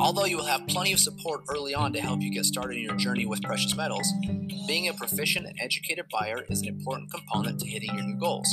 Although 0.00 0.26
you 0.26 0.36
will 0.36 0.44
have 0.44 0.66
plenty 0.68 0.92
of 0.92 1.00
support 1.00 1.42
early 1.48 1.74
on 1.74 1.92
to 1.92 2.00
help 2.00 2.20
you 2.20 2.30
get 2.30 2.44
started 2.44 2.76
in 2.76 2.84
your 2.84 2.96
journey 2.96 3.26
with 3.26 3.42
precious 3.42 3.74
metals, 3.74 4.12
being 4.66 4.88
a 4.88 4.94
proficient 4.94 5.46
and 5.46 5.58
educated 5.60 6.06
buyer 6.10 6.44
is 6.48 6.62
an 6.62 6.68
important 6.68 7.10
component 7.10 7.58
to 7.60 7.66
hitting 7.66 7.94
your 7.94 8.04
new 8.04 8.16
goals. 8.16 8.48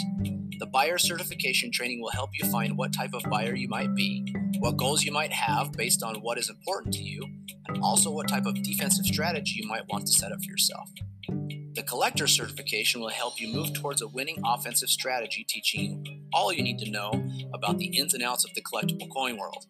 The 0.57 0.65
buyer 0.65 0.97
certification 0.97 1.71
training 1.71 2.01
will 2.01 2.11
help 2.11 2.31
you 2.33 2.49
find 2.49 2.77
what 2.77 2.93
type 2.93 3.13
of 3.13 3.23
buyer 3.29 3.53
you 3.53 3.67
might 3.67 3.93
be, 3.93 4.33
what 4.59 4.77
goals 4.77 5.03
you 5.03 5.11
might 5.11 5.33
have 5.33 5.71
based 5.73 6.01
on 6.01 6.15
what 6.21 6.37
is 6.37 6.49
important 6.49 6.93
to 6.95 7.03
you, 7.03 7.21
and 7.67 7.81
also 7.83 8.09
what 8.09 8.27
type 8.27 8.45
of 8.45 8.61
defensive 8.63 9.05
strategy 9.05 9.59
you 9.61 9.67
might 9.67 9.87
want 9.89 10.07
to 10.07 10.13
set 10.13 10.31
up 10.31 10.39
for 10.39 10.49
yourself. 10.49 10.89
The 11.73 11.83
collector 11.83 12.25
certification 12.25 13.01
will 13.01 13.09
help 13.09 13.39
you 13.39 13.53
move 13.53 13.73
towards 13.73 14.01
a 14.01 14.07
winning 14.07 14.41
offensive 14.45 14.89
strategy, 14.89 15.43
teaching 15.47 16.05
you 16.05 16.21
all 16.33 16.53
you 16.53 16.63
need 16.63 16.79
to 16.79 16.89
know 16.89 17.11
about 17.53 17.77
the 17.77 17.87
ins 17.87 18.13
and 18.13 18.23
outs 18.23 18.45
of 18.45 18.53
the 18.53 18.61
collectible 18.61 19.09
coin 19.09 19.37
world 19.37 19.65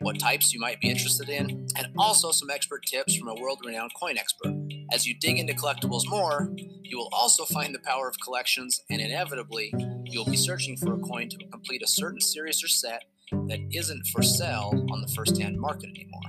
what 0.00 0.18
types 0.18 0.52
you 0.52 0.60
might 0.60 0.80
be 0.80 0.90
interested 0.90 1.28
in, 1.28 1.66
and 1.76 1.88
also 1.98 2.30
some 2.30 2.50
expert 2.50 2.84
tips 2.86 3.16
from 3.16 3.28
a 3.28 3.34
world 3.34 3.60
renowned 3.64 3.92
coin 3.98 4.18
expert. 4.18 4.54
As 4.92 5.06
you 5.06 5.14
dig 5.18 5.38
into 5.38 5.54
collectibles 5.54 6.08
more, 6.08 6.52
you 6.82 6.96
will 6.98 7.10
also 7.12 7.44
find 7.44 7.74
the 7.74 7.80
power 7.80 8.08
of 8.08 8.16
collections, 8.20 8.82
and 8.90 9.00
inevitably, 9.00 9.72
you'll 10.04 10.24
be 10.24 10.36
searching 10.36 10.76
for 10.76 10.94
a 10.94 10.98
coin 10.98 11.28
to 11.28 11.36
complete 11.50 11.82
a 11.82 11.86
certain 11.86 12.20
series 12.20 12.62
or 12.62 12.68
set 12.68 13.04
that 13.32 13.60
isn't 13.72 14.06
for 14.08 14.22
sale 14.22 14.86
on 14.92 15.00
the 15.00 15.08
first 15.08 15.40
hand 15.40 15.58
market 15.58 15.90
anymore. 15.90 16.20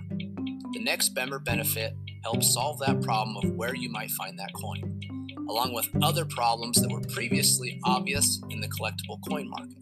The 0.74 0.84
next 0.84 1.16
member 1.16 1.40
benefit 1.40 1.94
helps 2.24 2.54
solve 2.54 2.80
that 2.80 3.02
problem 3.02 3.38
of 3.38 3.56
where 3.56 3.76
you 3.76 3.90
might 3.90 4.12
find 4.12 4.38
that 4.40 4.54
coin, 4.54 5.00
along 5.50 5.74
with 5.74 5.88
other 6.02 6.26
problems 6.26 6.82
that 6.82 6.92
were 6.92 7.02
previously 7.02 7.80
obvious 7.84 8.42
in 8.50 8.60
the 8.60 8.68
collectible 8.68 9.20
coin 9.30 9.50
market. 9.50 9.78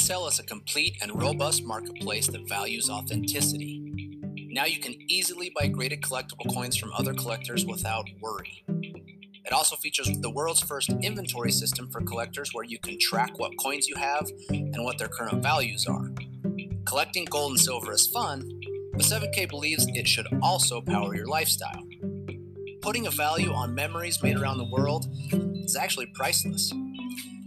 Sell 0.00 0.26
is 0.26 0.38
a 0.38 0.42
complete 0.42 0.96
and 1.02 1.20
robust 1.20 1.62
marketplace 1.62 2.26
that 2.28 2.48
values 2.48 2.88
authenticity. 2.88 4.16
Now 4.50 4.64
you 4.64 4.80
can 4.80 4.94
easily 5.08 5.52
buy 5.54 5.66
graded 5.68 6.00
collectible 6.00 6.52
coins 6.52 6.74
from 6.74 6.90
other 6.94 7.12
collectors 7.12 7.66
without 7.66 8.08
worry. 8.18 8.64
It 8.66 9.52
also 9.52 9.76
features 9.76 10.10
the 10.10 10.30
world's 10.30 10.62
first 10.62 10.88
inventory 11.02 11.52
system 11.52 11.90
for 11.90 12.00
collectors 12.00 12.50
where 12.54 12.64
you 12.64 12.78
can 12.78 12.98
track 12.98 13.38
what 13.38 13.52
coins 13.58 13.88
you 13.88 13.94
have 13.96 14.26
and 14.48 14.82
what 14.82 14.96
their 14.96 15.08
current 15.08 15.42
values 15.42 15.86
are. 15.86 16.10
Collecting 16.86 17.26
gold 17.26 17.52
and 17.52 17.60
silver 17.60 17.92
is 17.92 18.06
fun, 18.06 18.50
but 18.92 19.02
7K 19.02 19.50
believes 19.50 19.86
it 19.88 20.08
should 20.08 20.26
also 20.42 20.80
power 20.80 21.14
your 21.14 21.26
lifestyle. 21.26 21.86
Putting 22.80 23.06
a 23.06 23.10
value 23.10 23.52
on 23.52 23.74
memories 23.74 24.22
made 24.22 24.38
around 24.38 24.56
the 24.56 24.70
world 24.72 25.06
is 25.30 25.76
actually 25.76 26.06
priceless. 26.14 26.72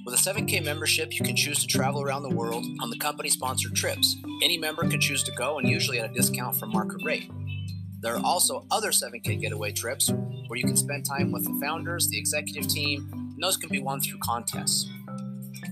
With 0.05 0.15
a 0.15 0.17
7K 0.17 0.61
membership, 0.65 1.17
you 1.17 1.23
can 1.23 1.33
choose 1.33 1.59
to 1.59 1.67
travel 1.67 2.01
around 2.01 2.23
the 2.23 2.35
world 2.35 2.65
on 2.81 2.89
the 2.89 2.97
company 2.97 3.29
sponsored 3.29 3.73
trips. 3.73 4.17
Any 4.41 4.57
member 4.57 4.81
can 4.81 4.99
choose 4.99 5.23
to 5.23 5.31
go 5.31 5.59
and 5.59 5.69
usually 5.69 5.99
at 5.99 6.09
a 6.09 6.13
discount 6.13 6.57
from 6.57 6.71
market 6.73 6.97
rate. 7.05 7.31
There 8.01 8.13
are 8.13 8.21
also 8.21 8.65
other 8.69 8.89
7K 8.91 9.39
getaway 9.39 9.71
trips 9.71 10.11
where 10.47 10.59
you 10.59 10.65
can 10.65 10.75
spend 10.75 11.05
time 11.05 11.31
with 11.31 11.45
the 11.45 11.57
founders, 11.65 12.09
the 12.09 12.17
executive 12.17 12.67
team, 12.67 13.09
and 13.13 13.41
those 13.41 13.55
can 13.55 13.69
be 13.69 13.79
won 13.79 14.01
through 14.01 14.19
contests. 14.21 14.89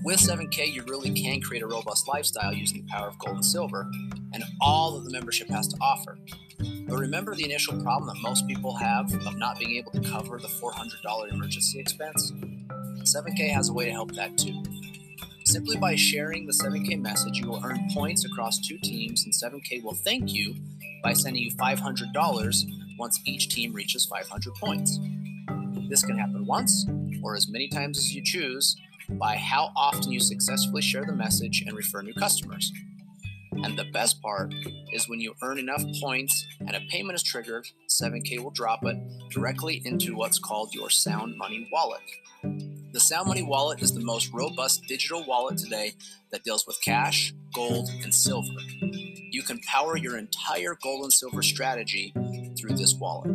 With 0.02 0.18
7K, 0.18 0.72
you 0.72 0.82
really 0.84 1.10
can 1.10 1.42
create 1.42 1.62
a 1.62 1.66
robust 1.66 2.08
lifestyle 2.08 2.54
using 2.54 2.86
the 2.86 2.90
power 2.90 3.08
of 3.08 3.18
gold 3.18 3.36
and 3.36 3.44
silver 3.44 3.90
and 4.32 4.42
all 4.62 4.92
that 4.98 5.04
the 5.04 5.10
membership 5.10 5.50
has 5.50 5.68
to 5.68 5.76
offer. 5.82 6.16
But 6.58 6.98
remember 6.98 7.34
the 7.34 7.44
initial 7.44 7.78
problem 7.82 8.06
that 8.06 8.22
most 8.22 8.48
people 8.48 8.74
have 8.76 9.12
of 9.26 9.36
not 9.36 9.58
being 9.58 9.76
able 9.76 9.92
to 9.92 10.00
cover 10.00 10.38
the 10.38 10.48
$400 10.48 11.32
emergency 11.32 11.78
expense? 11.78 12.32
7K 13.04 13.50
has 13.50 13.68
a 13.68 13.72
way 13.72 13.86
to 13.86 13.92
help 13.92 14.12
that 14.12 14.36
too. 14.38 14.62
Simply 15.44 15.76
by 15.76 15.96
sharing 15.96 16.46
the 16.46 16.52
7K 16.52 17.00
message, 17.00 17.38
you 17.38 17.48
will 17.48 17.64
earn 17.64 17.88
points 17.92 18.24
across 18.24 18.60
two 18.60 18.78
teams, 18.78 19.24
and 19.24 19.34
7K 19.34 19.82
will 19.82 19.94
thank 19.94 20.32
you 20.32 20.54
by 21.02 21.12
sending 21.12 21.42
you 21.42 21.50
$500 21.56 22.64
once 22.98 23.20
each 23.26 23.48
team 23.48 23.72
reaches 23.72 24.06
500 24.06 24.54
points. 24.54 24.98
This 25.88 26.04
can 26.04 26.16
happen 26.16 26.46
once 26.46 26.86
or 27.22 27.34
as 27.36 27.48
many 27.48 27.68
times 27.68 27.98
as 27.98 28.14
you 28.14 28.22
choose 28.24 28.76
by 29.10 29.36
how 29.36 29.72
often 29.76 30.12
you 30.12 30.20
successfully 30.20 30.82
share 30.82 31.04
the 31.04 31.12
message 31.12 31.64
and 31.66 31.76
refer 31.76 32.02
new 32.02 32.14
customers. 32.14 32.72
And 33.52 33.78
the 33.78 33.90
best 33.92 34.22
part 34.22 34.54
is 34.92 35.08
when 35.08 35.20
you 35.20 35.34
earn 35.42 35.58
enough 35.58 35.82
points 36.00 36.46
and 36.60 36.74
a 36.74 36.80
payment 36.88 37.16
is 37.16 37.22
triggered, 37.22 37.66
7K 37.88 38.42
will 38.42 38.50
drop 38.50 38.84
it 38.84 38.96
directly 39.30 39.82
into 39.84 40.16
what's 40.16 40.38
called 40.38 40.74
your 40.74 40.88
Sound 40.88 41.36
Money 41.36 41.68
wallet. 41.70 42.00
The 42.92 43.00
Sound 43.00 43.28
Money 43.28 43.42
wallet 43.42 43.80
is 43.80 43.94
the 43.94 44.04
most 44.04 44.30
robust 44.34 44.82
digital 44.86 45.24
wallet 45.26 45.56
today 45.56 45.94
that 46.30 46.44
deals 46.44 46.66
with 46.66 46.78
cash, 46.84 47.32
gold, 47.54 47.88
and 48.02 48.14
silver. 48.14 48.52
You 49.30 49.42
can 49.42 49.60
power 49.60 49.96
your 49.96 50.18
entire 50.18 50.76
gold 50.82 51.04
and 51.04 51.12
silver 51.12 51.42
strategy 51.42 52.12
through 52.58 52.76
this 52.76 52.94
wallet. 52.94 53.30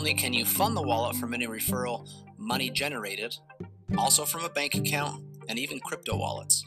Only 0.00 0.14
can 0.14 0.32
you 0.32 0.46
fund 0.46 0.74
the 0.74 0.80
wallet 0.80 1.14
from 1.16 1.34
any 1.34 1.46
referral 1.46 2.08
money 2.38 2.70
generated, 2.70 3.36
also 3.98 4.24
from 4.24 4.42
a 4.46 4.48
bank 4.48 4.74
account 4.74 5.22
and 5.46 5.58
even 5.58 5.78
crypto 5.78 6.16
wallets. 6.16 6.64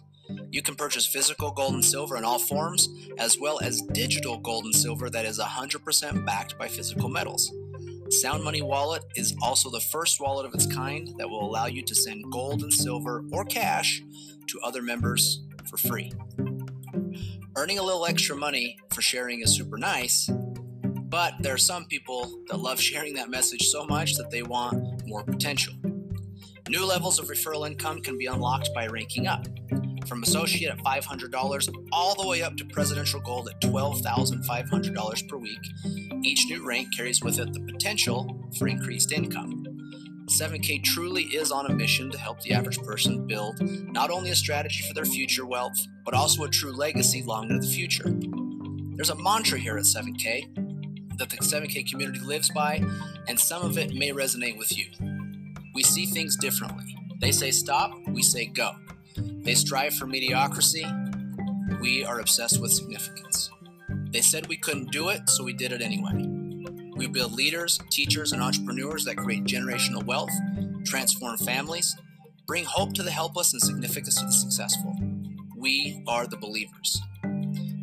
You 0.52 0.62
can 0.62 0.76
purchase 0.76 1.08
physical 1.08 1.50
gold 1.50 1.74
and 1.74 1.84
silver 1.84 2.16
in 2.16 2.26
all 2.26 2.38
forms, 2.38 2.90
as 3.18 3.40
well 3.40 3.60
as 3.64 3.82
digital 3.92 4.38
gold 4.38 4.66
and 4.66 4.76
silver 4.76 5.10
that 5.10 5.26
is 5.26 5.40
100% 5.40 6.24
backed 6.28 6.60
by 6.60 6.68
physical 6.68 7.10
metals. 7.10 7.52
Sound 8.12 8.44
Money 8.44 8.62
Wallet 8.62 9.04
is 9.16 9.36
also 9.42 9.72
the 9.72 9.80
first 9.80 10.22
wallet 10.22 10.46
of 10.46 10.54
its 10.54 10.68
kind 10.68 11.10
that 11.18 11.28
will 11.28 11.44
allow 11.44 11.66
you 11.66 11.82
to 11.82 11.96
send 11.96 12.32
gold 12.32 12.62
and 12.62 12.72
silver 12.72 13.26
or 13.32 13.46
cash 13.46 14.04
to 14.46 14.60
other 14.60 14.84
members 14.84 15.42
for 15.68 15.78
free. 15.78 16.14
Earning 17.56 17.80
a 17.80 17.84
little 17.84 18.06
extra 18.06 18.36
money 18.36 18.78
for 18.92 19.02
sharing 19.02 19.42
is 19.42 19.56
super 19.56 19.80
nice, 19.80 20.30
but 21.14 21.36
there 21.42 21.54
are 21.54 21.60
some 21.60 21.86
people 21.86 22.42
that 22.48 22.58
love 22.58 22.82
sharing 22.82 23.14
that 23.14 23.30
message 23.30 23.68
so 23.68 23.86
much 23.86 24.16
that 24.16 24.32
they 24.32 24.42
want 24.42 25.06
more 25.06 25.24
potential. 25.24 25.72
New 26.70 26.84
levels 26.84 27.20
of 27.20 27.28
referral 27.28 27.68
income 27.68 28.02
can 28.02 28.18
be 28.18 28.26
unlocked 28.26 28.72
by 28.74 28.88
ranking 28.88 29.28
up, 29.28 29.46
from 30.08 30.24
associate 30.24 30.72
at 30.72 30.80
$500 30.80 31.76
all 31.92 32.20
the 32.20 32.28
way 32.28 32.42
up 32.42 32.58
to 32.58 32.66
presidential 32.66 33.22
gold 33.22 33.48
at 33.48 33.62
$12,500 33.62 35.30
per 35.30 35.38
week. 35.38 35.60
Each 36.24 36.48
new 36.48 36.66
rank 36.66 36.88
carries 36.98 37.22
with 37.22 37.38
it 37.38 37.54
the 37.54 37.60
potential 37.60 38.50
for 38.58 38.68
increased 38.68 39.12
income. 39.12 39.66
7K 40.26 40.84
truly 40.84 41.26
is 41.26 41.52
on 41.52 41.68
a 41.68 41.76
mission 41.76 42.10
to 42.10 42.18
help 42.18 42.42
the 42.42 42.54
average 42.54 42.80
person 42.80 43.28
build 43.28 43.62
not 43.62 44.10
only 44.10 44.32
a 44.32 44.36
strategy 44.36 44.84
for 44.88 44.96
their 44.96 45.06
future 45.06 45.46
wealth, 45.46 45.78
but 46.06 46.16
also 46.16 46.44
a 46.46 46.50
true 46.50 46.76
legacy 46.76 47.22
long 47.22 47.52
into 47.52 47.68
the 47.68 47.72
future. 47.72 48.12
There's 48.96 49.12
a 49.12 49.16
mantra 49.22 49.60
here 49.60 49.78
at 49.78 49.84
7K 49.84 50.63
that 51.18 51.30
the 51.30 51.38
7K 51.38 51.90
community 51.90 52.20
lives 52.20 52.50
by, 52.50 52.84
and 53.28 53.40
some 53.40 53.64
of 53.64 53.78
it 53.78 53.94
may 53.94 54.12
resonate 54.12 54.58
with 54.58 54.78
you. 54.78 54.86
We 55.74 55.84
see 55.84 56.06
things 56.06 56.36
differently. 56.36 56.96
They 57.20 57.32
say 57.32 57.52
stop, 57.52 57.92
we 58.08 58.22
say 58.22 58.46
go. 58.46 58.76
They 59.16 59.56
strive 59.56 59.94
for 59.96 60.06
mediocrity, 60.06 60.86
we 61.80 62.06
are 62.06 62.20
obsessed 62.20 62.62
with 62.62 62.72
significance. 62.72 63.50
They 64.12 64.22
said 64.22 64.48
we 64.48 64.58
couldn't 64.58 64.92
do 64.92 65.10
it, 65.10 65.30
so 65.30 65.44
we 65.44 65.54
did 65.54 65.72
it 65.74 65.82
anyway. 65.82 66.14
We 66.96 67.08
build 67.08 67.34
leaders, 67.34 67.80
teachers, 67.90 68.32
and 68.32 68.42
entrepreneurs 68.42 69.04
that 69.06 69.18
create 69.18 69.44
generational 69.44 70.06
wealth, 70.06 70.32
transform 70.86 71.38
families, 71.40 71.96
bring 72.48 72.64
hope 72.64 72.94
to 72.94 73.04
the 73.04 73.12
helpless, 73.12 73.54
and 73.54 73.62
significance 73.62 74.20
to 74.20 74.26
the 74.26 74.32
successful. 74.32 74.96
We 75.58 76.04
are 76.08 76.28
the 76.28 76.38
believers. 76.38 77.02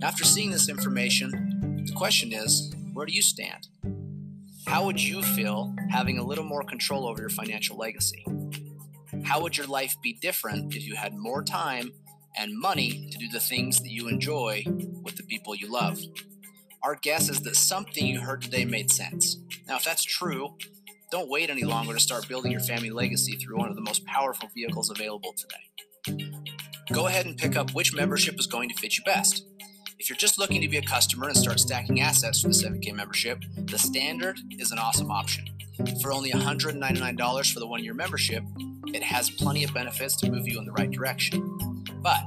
After 0.02 0.24
seeing 0.24 0.50
this 0.50 0.68
information, 0.68 1.84
the 1.86 1.92
question 1.92 2.32
is 2.32 2.72
where 2.92 3.06
do 3.06 3.12
you 3.12 3.22
stand? 3.22 3.68
How 4.66 4.84
would 4.84 5.02
you 5.02 5.22
feel 5.22 5.74
having 5.90 6.18
a 6.18 6.24
little 6.24 6.44
more 6.44 6.62
control 6.62 7.06
over 7.06 7.20
your 7.20 7.30
financial 7.30 7.76
legacy? 7.76 8.24
How 9.24 9.40
would 9.40 9.56
your 9.56 9.66
life 9.66 9.96
be 10.02 10.18
different 10.20 10.74
if 10.74 10.86
you 10.86 10.94
had 10.94 11.14
more 11.14 11.42
time 11.42 11.92
and 12.36 12.58
money 12.58 13.08
to 13.10 13.18
do 13.18 13.28
the 13.28 13.40
things 13.40 13.80
that 13.80 13.90
you 13.90 14.08
enjoy 14.08 14.62
with 15.02 15.16
the 15.16 15.22
people 15.24 15.54
you 15.54 15.70
love? 15.70 15.98
Our 16.82 16.94
guess 16.94 17.28
is 17.28 17.40
that 17.42 17.56
something 17.56 18.06
you 18.06 18.20
heard 18.20 18.42
today 18.42 18.64
made 18.64 18.90
sense. 18.90 19.38
Now, 19.66 19.76
if 19.76 19.84
that's 19.84 20.04
true, 20.04 20.56
don't 21.10 21.28
wait 21.28 21.50
any 21.50 21.64
longer 21.64 21.92
to 21.92 22.00
start 22.00 22.28
building 22.28 22.52
your 22.52 22.60
family 22.60 22.90
legacy 22.90 23.36
through 23.36 23.58
one 23.58 23.68
of 23.68 23.76
the 23.76 23.82
most 23.82 24.04
powerful 24.06 24.48
vehicles 24.54 24.90
available 24.90 25.34
today. 25.34 26.30
Go 26.92 27.06
ahead 27.06 27.26
and 27.26 27.36
pick 27.36 27.56
up 27.56 27.72
which 27.74 27.94
membership 27.94 28.38
is 28.38 28.46
going 28.46 28.68
to 28.68 28.74
fit 28.76 28.96
you 28.96 29.04
best. 29.04 29.44
If 30.00 30.08
you're 30.08 30.16
just 30.16 30.38
looking 30.38 30.62
to 30.62 30.68
be 30.68 30.78
a 30.78 30.82
customer 30.82 31.28
and 31.28 31.36
start 31.36 31.60
stacking 31.60 32.00
assets 32.00 32.40
for 32.40 32.48
the 32.48 32.54
7K 32.54 32.94
membership, 32.94 33.44
the 33.54 33.78
standard 33.78 34.40
is 34.58 34.72
an 34.72 34.78
awesome 34.78 35.10
option. 35.10 35.44
For 36.00 36.10
only 36.10 36.30
$199 36.30 37.52
for 37.52 37.60
the 37.60 37.66
one 37.66 37.84
year 37.84 37.92
membership, 37.92 38.42
it 38.94 39.02
has 39.02 39.28
plenty 39.28 39.62
of 39.62 39.74
benefits 39.74 40.16
to 40.16 40.30
move 40.30 40.48
you 40.48 40.58
in 40.58 40.64
the 40.64 40.72
right 40.72 40.90
direction. 40.90 41.82
But 42.02 42.22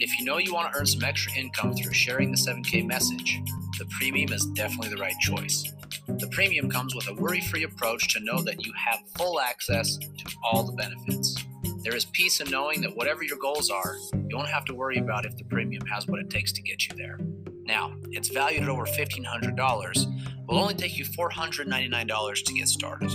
if 0.00 0.18
you 0.18 0.24
know 0.24 0.38
you 0.38 0.54
want 0.54 0.72
to 0.72 0.78
earn 0.78 0.86
some 0.86 1.04
extra 1.04 1.34
income 1.34 1.74
through 1.74 1.92
sharing 1.92 2.30
the 2.30 2.38
7K 2.38 2.86
message, 2.86 3.40
the 3.78 3.84
premium 3.98 4.32
is 4.32 4.46
definitely 4.54 4.88
the 4.88 4.96
right 4.96 5.18
choice. 5.20 5.70
The 6.08 6.28
premium 6.28 6.70
comes 6.70 6.94
with 6.94 7.08
a 7.08 7.14
worry 7.14 7.42
free 7.42 7.64
approach 7.64 8.08
to 8.14 8.20
know 8.20 8.40
that 8.40 8.64
you 8.64 8.72
have 8.72 9.00
full 9.18 9.38
access 9.38 9.98
to 9.98 10.34
all 10.42 10.62
the 10.62 10.72
benefits. 10.72 11.36
There 11.86 11.94
is 11.94 12.04
peace 12.04 12.40
in 12.40 12.50
knowing 12.50 12.80
that 12.80 12.96
whatever 12.96 13.22
your 13.22 13.38
goals 13.38 13.70
are, 13.70 13.94
you 14.12 14.28
don't 14.28 14.48
have 14.48 14.64
to 14.64 14.74
worry 14.74 14.98
about 14.98 15.24
if 15.24 15.36
the 15.36 15.44
premium 15.44 15.86
has 15.86 16.04
what 16.08 16.18
it 16.18 16.28
takes 16.28 16.50
to 16.54 16.60
get 16.60 16.88
you 16.88 16.96
there. 16.96 17.16
Now, 17.62 17.94
it's 18.10 18.28
valued 18.28 18.64
at 18.64 18.68
over 18.68 18.84
$1,500, 18.84 20.48
will 20.48 20.58
only 20.58 20.74
take 20.74 20.98
you 20.98 21.04
$499 21.04 22.44
to 22.44 22.54
get 22.54 22.66
started. 22.66 23.12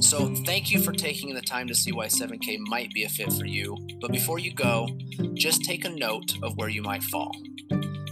So, 0.00 0.34
thank 0.44 0.70
you 0.72 0.82
for 0.82 0.92
taking 0.92 1.32
the 1.32 1.40
time 1.40 1.66
to 1.68 1.74
see 1.74 1.90
why 1.90 2.08
7K 2.08 2.58
might 2.68 2.90
be 2.92 3.04
a 3.04 3.08
fit 3.08 3.32
for 3.32 3.46
you. 3.46 3.74
But 3.98 4.12
before 4.12 4.38
you 4.38 4.52
go, 4.52 4.86
just 5.32 5.64
take 5.64 5.86
a 5.86 5.90
note 5.90 6.34
of 6.42 6.58
where 6.58 6.68
you 6.68 6.82
might 6.82 7.02
fall. 7.04 7.34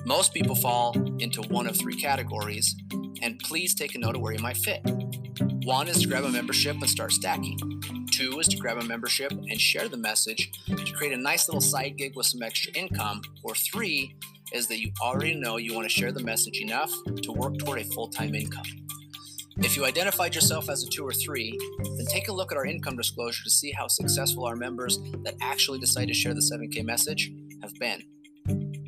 Most 0.07 0.33
people 0.33 0.57
fall 0.57 0.97
into 1.19 1.43
one 1.43 1.67
of 1.67 1.77
three 1.77 1.97
categories, 1.97 2.75
and 3.21 3.39
please 3.41 3.75
take 3.75 3.95
a 3.97 3.99
note 3.99 4.17
of 4.17 4.23
where 4.23 4.33
you 4.33 4.43
might 4.43 4.57
fit. 4.57 4.81
One 5.65 5.89
is 5.89 6.01
to 6.01 6.09
grab 6.09 6.25
a 6.25 6.31
membership 6.31 6.77
and 6.77 6.89
start 6.89 7.13
stacking. 7.13 7.59
Two 8.13 8.39
is 8.41 8.49
to 8.49 8.59
grab 8.59 8.77
a 8.77 8.85
membership 8.85 9.33
and 9.33 9.59
share 9.59 9.89
the 9.89 9.97
message 9.97 10.51
to 10.67 10.93
create 10.93 11.15
a 11.15 11.21
nice 11.21 11.49
little 11.49 11.63
side 11.63 11.97
gig 11.97 12.15
with 12.15 12.27
some 12.27 12.43
extra 12.43 12.71
income. 12.75 13.23
Or 13.43 13.55
three 13.55 14.15
is 14.53 14.67
that 14.69 14.81
you 14.81 14.93
already 15.01 15.35
know 15.35 15.57
you 15.57 15.75
want 15.75 15.87
to 15.87 15.95
share 15.95 16.13
the 16.13 16.23
message 16.23 16.61
enough 16.61 16.93
to 17.23 17.33
work 17.33 17.57
toward 17.59 17.81
a 17.81 17.85
full 17.85 18.09
time 18.09 18.35
income. 18.35 18.67
If 19.59 19.77
you 19.77 19.87
identified 19.87 20.35
yourself 20.35 20.69
as 20.69 20.83
a 20.83 20.89
two 20.89 21.07
or 21.07 21.13
three, 21.13 21.59
then 21.79 22.07
take 22.07 22.29
a 22.29 22.33
look 22.33 22.53
at 22.53 22.59
our 22.59 22.67
income 22.67 22.97
disclosure 22.97 23.45
to 23.45 23.51
see 23.51 23.73
how 23.73 23.89
successful 23.89 24.45
our 24.45 24.57
members 24.57 24.99
that 25.25 25.35
actually 25.41 25.79
decide 25.79 26.09
to 26.09 26.15
share 26.15 26.35
the 26.35 26.41
7K 26.41 26.85
message 26.85 27.33
have 27.63 27.75
been. 27.77 28.03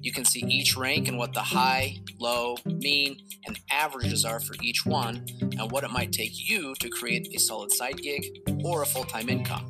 You 0.05 0.13
can 0.13 0.27
see 0.27 0.41
each 0.41 0.77
rank 0.77 1.09
and 1.09 1.17
what 1.17 1.33
the 1.33 1.41
high, 1.41 1.97
low, 2.21 2.57
mean, 2.67 3.17
and 3.47 3.59
averages 3.71 4.27
are 4.27 4.39
for 4.39 4.55
each 4.63 4.85
one, 4.85 5.25
and 5.41 5.73
what 5.73 5.83
it 5.83 5.91
might 5.91 6.13
take 6.13 6.47
you 6.47 6.75
to 6.81 6.91
create 6.91 7.35
a 7.35 7.39
solid 7.39 7.73
side 7.73 7.97
gig 7.97 8.23
or 8.63 8.83
a 8.83 8.87
full 8.87 9.05
time 9.05 9.31
income. 9.31 9.67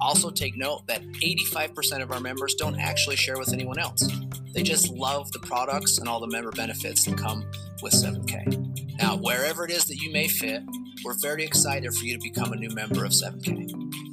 Also, 0.00 0.30
take 0.30 0.56
note 0.56 0.86
that 0.86 1.02
85% 1.22 2.02
of 2.02 2.10
our 2.10 2.20
members 2.20 2.54
don't 2.54 2.80
actually 2.80 3.16
share 3.16 3.36
with 3.36 3.52
anyone 3.52 3.78
else. 3.78 4.08
They 4.54 4.62
just 4.62 4.88
love 4.88 5.30
the 5.32 5.40
products 5.40 5.98
and 5.98 6.08
all 6.08 6.20
the 6.20 6.28
member 6.28 6.52
benefits 6.52 7.04
that 7.04 7.18
come 7.18 7.44
with 7.82 7.92
7K. 7.92 8.96
Now, 8.98 9.18
wherever 9.18 9.66
it 9.66 9.70
is 9.70 9.84
that 9.88 9.96
you 9.96 10.10
may 10.10 10.26
fit, 10.26 10.62
we're 11.04 11.18
very 11.20 11.44
excited 11.44 11.92
for 11.92 12.06
you 12.06 12.14
to 12.14 12.22
become 12.22 12.50
a 12.54 12.56
new 12.56 12.70
member 12.70 13.04
of 13.04 13.12
7K. 13.12 14.05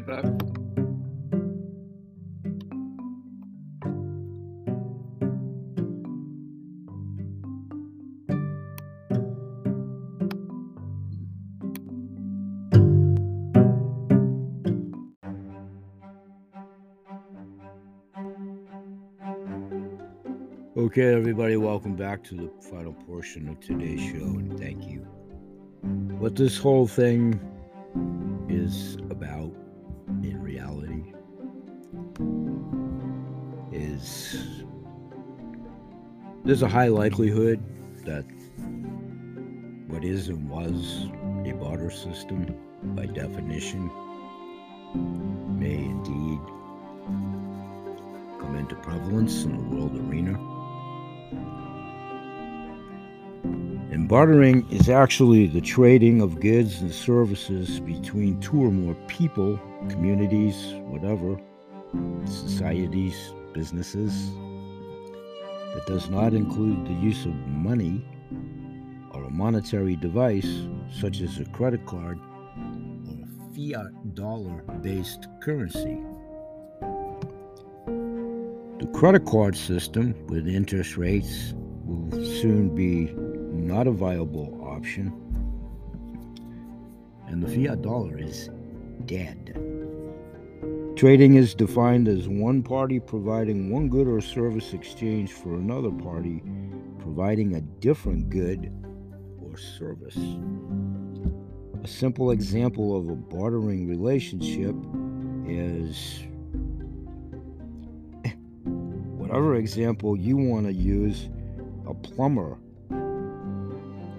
Right 0.00 0.22
back. 0.22 0.24
Okay, 20.76 21.14
everybody, 21.14 21.56
welcome 21.56 21.94
back 21.94 22.24
to 22.24 22.34
the 22.34 22.50
final 22.70 22.92
portion 22.92 23.48
of 23.48 23.60
today's 23.60 24.00
show, 24.00 24.24
and 24.24 24.58
thank 24.58 24.88
you. 24.88 25.00
What 26.18 26.36
this 26.36 26.58
whole 26.58 26.86
thing 26.86 27.38
is 28.48 28.96
there's 36.50 36.62
a 36.62 36.68
high 36.68 36.88
likelihood 36.88 37.62
that 38.04 38.24
what 39.86 40.04
is 40.04 40.26
and 40.26 40.50
was 40.50 41.06
a 41.46 41.52
barter 41.52 41.92
system, 41.92 42.44
by 42.96 43.06
definition, 43.06 43.88
may 45.56 45.76
indeed 45.76 46.40
come 48.40 48.56
into 48.56 48.74
prevalence 48.82 49.44
in 49.44 49.56
the 49.58 49.76
world 49.76 49.96
arena. 49.96 50.32
And 53.92 54.08
bartering 54.08 54.68
is 54.72 54.88
actually 54.88 55.46
the 55.46 55.60
trading 55.60 56.20
of 56.20 56.40
goods 56.40 56.80
and 56.80 56.92
services 56.92 57.78
between 57.78 58.40
two 58.40 58.60
or 58.60 58.72
more 58.72 58.96
people, 59.06 59.56
communities, 59.88 60.74
whatever, 60.88 61.40
societies, 62.24 63.32
businesses. 63.54 64.32
That 65.74 65.86
does 65.86 66.10
not 66.10 66.34
include 66.34 66.84
the 66.84 66.94
use 66.94 67.24
of 67.24 67.34
money 67.46 68.04
or 69.12 69.24
a 69.24 69.30
monetary 69.30 69.94
device 69.96 70.66
such 70.92 71.20
as 71.20 71.38
a 71.38 71.44
credit 71.46 71.86
card 71.86 72.18
or 72.18 73.14
a 73.22 73.54
fiat 73.54 74.14
dollar 74.14 74.62
based 74.82 75.28
currency. 75.40 76.00
The 78.80 78.86
credit 78.94 79.26
card 79.26 79.56
system 79.56 80.14
with 80.26 80.48
interest 80.48 80.96
rates 80.96 81.54
will 81.84 82.10
soon 82.40 82.74
be 82.74 83.12
not 83.14 83.86
a 83.86 83.92
viable 83.92 84.58
option, 84.64 85.12
and 87.28 87.42
the 87.42 87.48
fiat 87.48 87.82
dollar 87.82 88.18
is 88.18 88.50
dead. 89.06 89.69
Trading 91.00 91.36
is 91.36 91.54
defined 91.54 92.08
as 92.08 92.28
one 92.28 92.62
party 92.62 93.00
providing 93.00 93.70
one 93.70 93.88
good 93.88 94.06
or 94.06 94.20
service 94.20 94.74
exchange 94.74 95.32
for 95.32 95.54
another 95.54 95.90
party 95.90 96.42
providing 96.98 97.54
a 97.54 97.62
different 97.62 98.28
good 98.28 98.70
or 99.42 99.56
service. 99.56 100.18
A 101.82 101.88
simple 101.88 102.32
example 102.32 102.94
of 102.94 103.08
a 103.08 103.16
bartering 103.16 103.88
relationship 103.88 104.76
is 105.48 106.24
whatever 109.16 109.54
example 109.54 110.18
you 110.18 110.36
want 110.36 110.66
to 110.66 110.72
use 110.74 111.30
a 111.86 111.94
plumber 111.94 112.58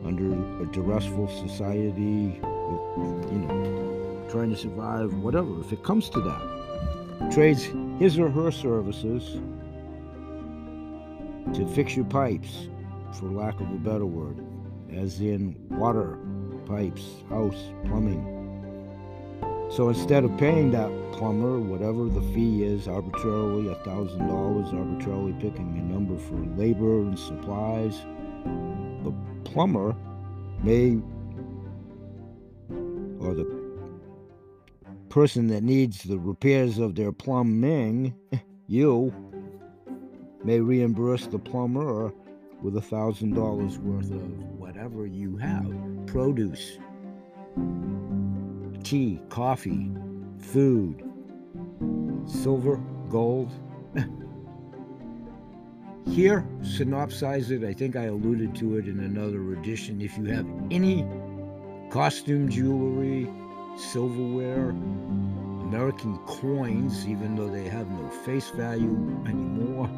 under 0.03 0.33
a 0.63 0.65
duressful 0.71 1.27
society, 1.47 2.41
you 2.41 3.37
know, 3.37 4.25
trying 4.31 4.49
to 4.49 4.57
survive, 4.57 5.13
whatever. 5.13 5.59
If 5.59 5.71
it 5.71 5.83
comes 5.83 6.09
to 6.09 6.19
that, 6.21 6.60
trades 7.29 7.69
his 7.99 8.17
or 8.17 8.29
her 8.29 8.51
services 8.51 9.39
to 11.53 11.67
fix 11.75 11.95
your 11.95 12.05
pipes, 12.05 12.69
for 13.13 13.25
lack 13.25 13.59
of 13.59 13.69
a 13.69 13.75
better 13.75 14.05
word, 14.05 14.37
as 14.93 15.19
in 15.19 15.55
water, 15.69 16.17
pipes, 16.65 17.03
house, 17.29 17.71
plumbing. 17.85 18.37
So 19.69 19.89
instead 19.89 20.23
of 20.23 20.37
paying 20.37 20.71
that 20.71 20.89
plumber 21.21 21.59
whatever 21.59 22.05
the 22.05 22.21
fee 22.33 22.63
is 22.63 22.87
arbitrarily 22.87 23.67
a 23.67 23.75
thousand 23.75 24.27
dollars 24.27 24.73
arbitrarily 24.73 25.33
picking 25.33 25.77
a 25.77 25.93
number 25.93 26.17
for 26.17 26.33
labor 26.57 27.01
and 27.01 27.19
supplies 27.19 27.99
the 29.03 29.13
plumber 29.43 29.95
may 30.63 30.97
or 33.19 33.35
the 33.35 33.60
person 35.11 35.47
that 35.47 35.61
needs 35.61 36.03
the 36.03 36.17
repairs 36.17 36.77
of 36.77 36.95
their 36.95 37.11
plumbing 37.11 38.15
you 38.67 39.13
may 40.45 40.61
reimburse 40.61 41.27
the 41.27 41.37
plumber 41.37 42.13
with 42.63 42.77
a 42.77 42.81
thousand 42.81 43.35
dollars 43.35 43.77
worth 43.79 44.09
of 44.09 44.43
whatever 44.57 45.05
you 45.05 45.35
have 45.35 45.69
produce 46.07 46.77
tea 48.83 49.19
coffee 49.27 49.91
food 50.39 51.03
silver 52.25 52.81
gold 53.09 53.51
here, 56.07 56.47
synopsize 56.61 57.51
it. 57.51 57.63
I 57.63 57.73
think 57.73 57.95
I 57.95 58.05
alluded 58.05 58.55
to 58.55 58.77
it 58.77 58.87
in 58.87 58.99
another 58.99 59.53
edition. 59.53 60.01
If 60.01 60.17
you 60.17 60.25
have 60.25 60.47
any 60.71 61.05
costume 61.89 62.49
jewelry, 62.49 63.29
silverware, 63.75 64.69
American 64.69 66.17
coins, 66.25 67.07
even 67.07 67.35
though 67.35 67.49
they 67.49 67.67
have 67.67 67.89
no 67.89 68.09
face 68.09 68.49
value 68.49 69.23
anymore, 69.25 69.89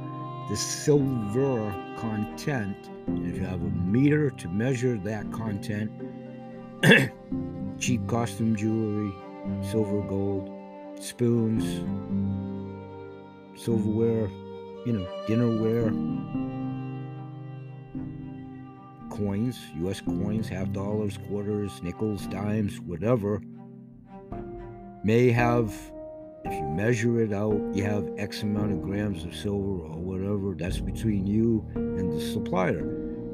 the 0.49 0.55
silver 0.55 1.73
content, 1.97 2.77
if 3.07 3.37
you 3.37 3.43
have 3.43 3.61
a 3.61 3.69
meter 3.69 4.29
to 4.29 4.47
measure 4.49 4.97
that 4.97 5.31
content, 5.31 5.91
cheap 7.79 8.05
costume 8.07 8.55
jewelry, 8.55 9.11
silver, 9.71 10.01
gold, 10.01 10.51
spoons, 10.99 11.63
silverware, 13.55 14.29
you 14.85 14.93
know, 14.93 15.07
dinnerware, 15.27 15.89
coins, 19.09 19.59
US 19.75 20.01
coins, 20.01 20.49
half 20.49 20.71
dollars, 20.71 21.17
quarters, 21.27 21.81
nickels, 21.81 22.27
dimes, 22.27 22.79
whatever, 22.81 23.41
may 25.03 25.31
have, 25.31 25.73
if 26.45 26.53
you 26.53 26.63
measure 26.69 27.21
it 27.21 27.33
out, 27.33 27.59
you 27.73 27.83
have 27.83 28.09
X 28.17 28.43
amount 28.43 28.71
of 28.71 28.81
grams 28.81 29.25
of 29.25 29.35
silver 29.35 29.85
or 29.85 29.97
whatever, 29.97 30.55
that's 30.55 30.79
between 30.79 31.27
you 31.27 31.65
and 31.75 32.11
the 32.11 32.21
supplier. 32.21 32.79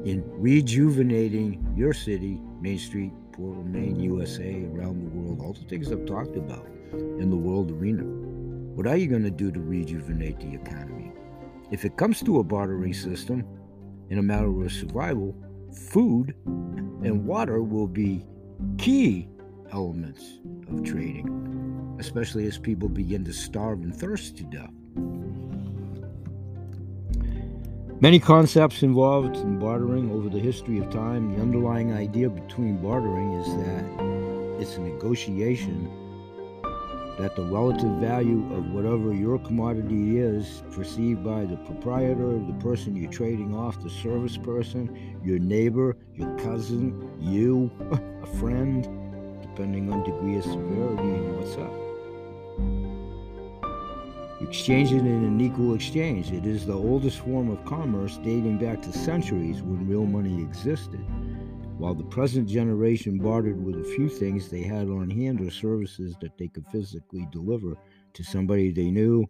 In 0.04 0.24
rejuvenating 0.26 1.74
your 1.76 1.92
city, 1.92 2.40
Main 2.60 2.78
Street, 2.78 3.12
Portland, 3.32 3.72
Maine, 3.72 4.00
USA, 4.00 4.64
around 4.64 5.00
the 5.00 5.16
world, 5.16 5.40
all 5.40 5.52
the 5.52 5.68
things 5.68 5.92
I've 5.92 6.06
talked 6.06 6.36
about 6.36 6.66
in 6.92 7.30
the 7.30 7.36
world 7.36 7.70
arena. 7.70 8.04
What 8.74 8.86
are 8.86 8.96
you 8.96 9.06
going 9.06 9.24
to 9.24 9.30
do 9.30 9.52
to 9.52 9.60
rejuvenate 9.60 10.40
the 10.40 10.54
economy? 10.54 11.12
If 11.70 11.84
it 11.84 11.96
comes 11.96 12.22
to 12.22 12.40
a 12.40 12.44
bartering 12.44 12.94
system, 12.94 13.44
in 14.08 14.18
a 14.18 14.22
matter 14.22 14.48
of 14.48 14.72
survival, 14.72 15.36
food 15.72 16.34
and 16.46 17.24
water 17.26 17.62
will 17.62 17.86
be 17.86 18.24
key 18.78 19.28
elements 19.72 20.40
of 20.68 20.82
trading, 20.82 21.49
especially 22.00 22.46
as 22.46 22.58
people 22.58 22.88
begin 22.88 23.24
to 23.24 23.32
starve 23.32 23.82
and 23.82 23.94
thirst 23.94 24.36
to 24.38 24.44
death. 24.44 24.70
Many 28.00 28.18
concepts 28.18 28.82
involved 28.82 29.36
in 29.36 29.58
bartering 29.58 30.10
over 30.10 30.30
the 30.30 30.38
history 30.38 30.78
of 30.78 30.88
time. 30.88 31.36
The 31.36 31.42
underlying 31.42 31.92
idea 31.92 32.30
between 32.30 32.78
bartering 32.78 33.34
is 33.34 33.46
that 33.46 34.60
it's 34.62 34.76
a 34.78 34.80
negotiation 34.80 35.90
that 37.18 37.36
the 37.36 37.42
relative 37.42 37.90
value 38.00 38.50
of 38.54 38.70
whatever 38.72 39.12
your 39.12 39.38
commodity 39.40 40.18
is 40.18 40.62
perceived 40.70 41.22
by 41.22 41.44
the 41.44 41.56
proprietor, 41.58 42.38
the 42.38 42.56
person 42.60 42.96
you're 42.96 43.12
trading 43.12 43.54
off, 43.54 43.82
the 43.82 43.90
service 43.90 44.38
person, 44.38 45.20
your 45.22 45.38
neighbor, 45.38 45.98
your 46.14 46.34
cousin, 46.38 47.10
you, 47.20 47.70
a 48.22 48.26
friend, 48.38 48.84
depending 49.42 49.92
on 49.92 50.02
degree 50.04 50.38
of 50.38 50.44
severity 50.44 51.02
and 51.02 51.36
what's 51.36 51.56
up. 51.56 51.79
Exchange 54.40 54.90
it 54.92 55.00
in 55.00 55.06
an 55.06 55.40
equal 55.40 55.74
exchange. 55.74 56.32
It 56.32 56.46
is 56.46 56.64
the 56.64 56.72
oldest 56.72 57.18
form 57.18 57.50
of 57.50 57.62
commerce 57.66 58.16
dating 58.24 58.58
back 58.58 58.80
to 58.82 58.92
centuries 58.92 59.60
when 59.60 59.86
real 59.86 60.06
money 60.06 60.40
existed. 60.40 61.04
While 61.76 61.94
the 61.94 62.04
present 62.04 62.48
generation 62.48 63.18
bartered 63.18 63.62
with 63.62 63.76
a 63.76 63.84
few 63.94 64.08
things 64.08 64.48
they 64.48 64.62
had 64.62 64.88
on 64.88 65.10
hand 65.10 65.40
or 65.42 65.50
services 65.50 66.16
that 66.20 66.38
they 66.38 66.48
could 66.48 66.66
physically 66.68 67.28
deliver 67.30 67.76
to 68.14 68.22
somebody 68.22 68.70
they 68.70 68.90
knew, 68.90 69.26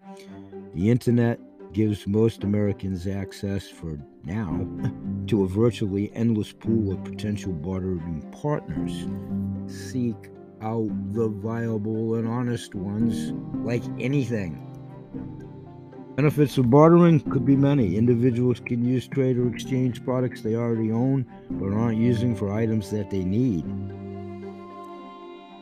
the 0.75 0.91
internet 0.91 1.41
gives 1.73 2.07
most 2.07 2.45
Americans 2.45 3.07
access 3.07 3.69
for 3.69 3.99
now 4.25 4.69
to 5.27 5.43
a 5.43 5.49
virtually 5.49 6.13
endless 6.15 6.53
pool 6.53 6.93
of 6.93 7.05
potential 7.05 7.53
bartering 7.53 8.29
partners. 8.31 9.07
Seek 9.67 10.31
out 10.63 10.91
the 11.13 11.29
viable 11.29 12.15
and 12.15 12.29
honest 12.29 12.75
ones 12.75 13.33
like 13.65 13.83
anything. 13.99 14.70
Benefits 16.17 16.59
of 16.59 16.71
bartering 16.71 17.21
could 17.21 17.47
be 17.47 17.57
many. 17.57 17.97
Individuals 17.97 18.61
can 18.61 18.85
use, 18.85 19.09
trade, 19.09 19.39
or 19.39 19.49
exchange 19.49 20.05
products 20.05 20.43
they 20.43 20.55
already 20.55 20.93
own 20.93 21.25
but 21.51 21.73
aren't 21.73 21.99
using 21.99 22.37
for 22.37 22.53
items 22.53 22.91
that 22.91 23.11
they 23.11 23.25
need. 23.25 23.65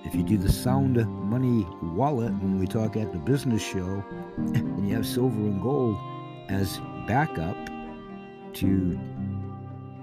If 0.05 0.15
you 0.15 0.23
do 0.23 0.39
the 0.39 0.51
sound 0.51 0.97
money 1.31 1.67
wallet 1.83 2.33
when 2.33 2.59
we 2.59 2.67
talk 2.67 2.97
at 2.97 3.13
the 3.13 3.19
business 3.19 3.63
show, 3.63 4.05
and 4.37 4.89
you 4.89 4.95
have 4.97 5.07
silver 5.07 5.37
and 5.37 5.63
gold 5.63 5.97
as 6.49 6.81
backup 7.07 7.57
to 8.55 8.99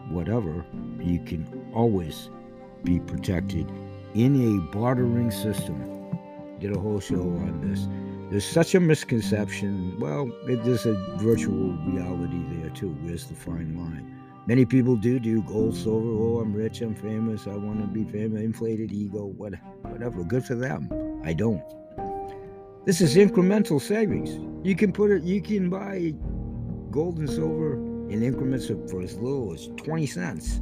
whatever, 0.09 0.63
you 0.99 1.19
can 1.19 1.69
always 1.73 2.29
be 2.83 2.99
protected 2.99 3.69
in 4.13 4.35
a 4.35 4.71
bartering 4.71 5.31
system. 5.31 5.91
Did 6.59 6.75
a 6.75 6.79
whole 6.79 6.99
show 6.99 7.21
on 7.21 7.69
this. 7.69 7.87
There's 8.29 8.45
such 8.45 8.73
a 8.73 8.79
misconception. 8.79 9.99
Well, 9.99 10.31
there's 10.45 10.85
a 10.85 10.93
virtual 11.17 11.73
reality 11.85 12.41
there 12.53 12.69
too. 12.71 12.89
Where's 13.01 13.27
the 13.27 13.35
fine 13.35 13.77
line? 13.77 14.11
Many 14.47 14.65
people 14.65 14.95
do 14.95 15.19
do 15.19 15.41
gold, 15.43 15.75
silver. 15.75 16.09
Oh, 16.09 16.39
I'm 16.39 16.53
rich, 16.53 16.81
I'm 16.81 16.95
famous, 16.95 17.47
I 17.47 17.55
want 17.55 17.81
to 17.81 17.87
be 17.87 18.03
famous, 18.03 18.41
inflated 18.41 18.91
ego, 18.91 19.25
what, 19.25 19.53
whatever. 19.81 20.23
Good 20.23 20.43
for 20.43 20.55
them. 20.55 20.89
I 21.23 21.33
don't. 21.33 21.63
This 22.85 23.01
is 23.01 23.15
incremental 23.15 23.81
savings. 23.81 24.39
You 24.63 24.75
can 24.75 24.91
put 24.91 25.09
it. 25.11 25.23
You 25.23 25.41
can 25.41 25.69
buy 25.69 26.13
gold 26.91 27.17
and 27.17 27.29
silver 27.29 27.73
in 28.09 28.21
increments 28.21 28.69
of, 28.69 28.89
for 28.89 29.01
as 29.01 29.15
little 29.15 29.53
as 29.53 29.69
20 29.77 30.05
cents. 30.05 30.61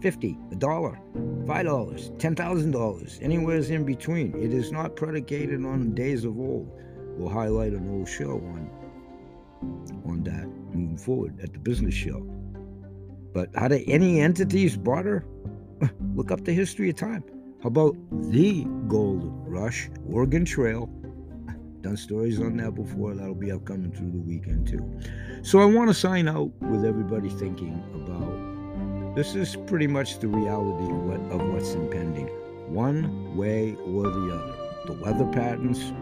50, 0.00 0.38
a 0.52 0.54
dollar, 0.56 0.98
five 1.46 1.66
dollars, 1.66 2.12
ten 2.18 2.34
thousand 2.34 2.72
dollars, 2.72 3.18
anywhere's 3.22 3.70
in 3.70 3.84
between. 3.84 4.34
It 4.34 4.52
is 4.52 4.72
not 4.72 4.96
predicated 4.96 5.64
on 5.64 5.94
days 5.94 6.24
of 6.24 6.38
old. 6.38 6.70
We'll 7.16 7.28
highlight 7.28 7.72
an 7.72 7.90
old 7.90 8.08
show 8.08 8.32
on 8.32 8.70
on 10.06 10.22
that 10.24 10.46
moving 10.74 10.96
forward 10.96 11.38
at 11.40 11.52
the 11.52 11.58
business 11.58 11.94
show. 11.94 12.20
But 13.32 13.50
how 13.54 13.68
do 13.68 13.82
any 13.86 14.20
entities 14.20 14.76
barter? 14.76 15.24
Look 16.14 16.30
up 16.30 16.44
the 16.44 16.52
history 16.52 16.90
of 16.90 16.96
time. 16.96 17.24
How 17.62 17.68
about 17.68 17.96
the 18.32 18.64
gold 18.88 19.22
rush, 19.46 19.90
Oregon 20.10 20.44
Trail? 20.44 20.86
Done 21.82 21.96
stories 21.96 22.40
on 22.40 22.56
that 22.56 22.74
before. 22.74 23.14
That'll 23.14 23.34
be 23.34 23.52
upcoming 23.52 23.92
through 23.92 24.12
the 24.12 24.20
weekend 24.20 24.66
too. 24.66 25.00
So 25.42 25.60
I 25.60 25.66
want 25.66 25.88
to 25.88 25.94
sign 25.94 26.28
out 26.28 26.50
with 26.62 26.84
everybody 26.84 27.28
thinking 27.28 27.82
about 27.94 28.50
this 29.14 29.34
is 29.34 29.56
pretty 29.66 29.86
much 29.86 30.18
the 30.20 30.28
reality 30.28 30.84
of, 30.84 31.02
what, 31.04 31.20
of 31.32 31.52
what's 31.52 31.74
impending, 31.74 32.26
one 32.72 33.36
way 33.36 33.76
or 33.86 34.04
the 34.04 34.34
other. 34.34 34.56
The 34.86 34.92
weather 34.92 35.26
patterns, 35.26 35.92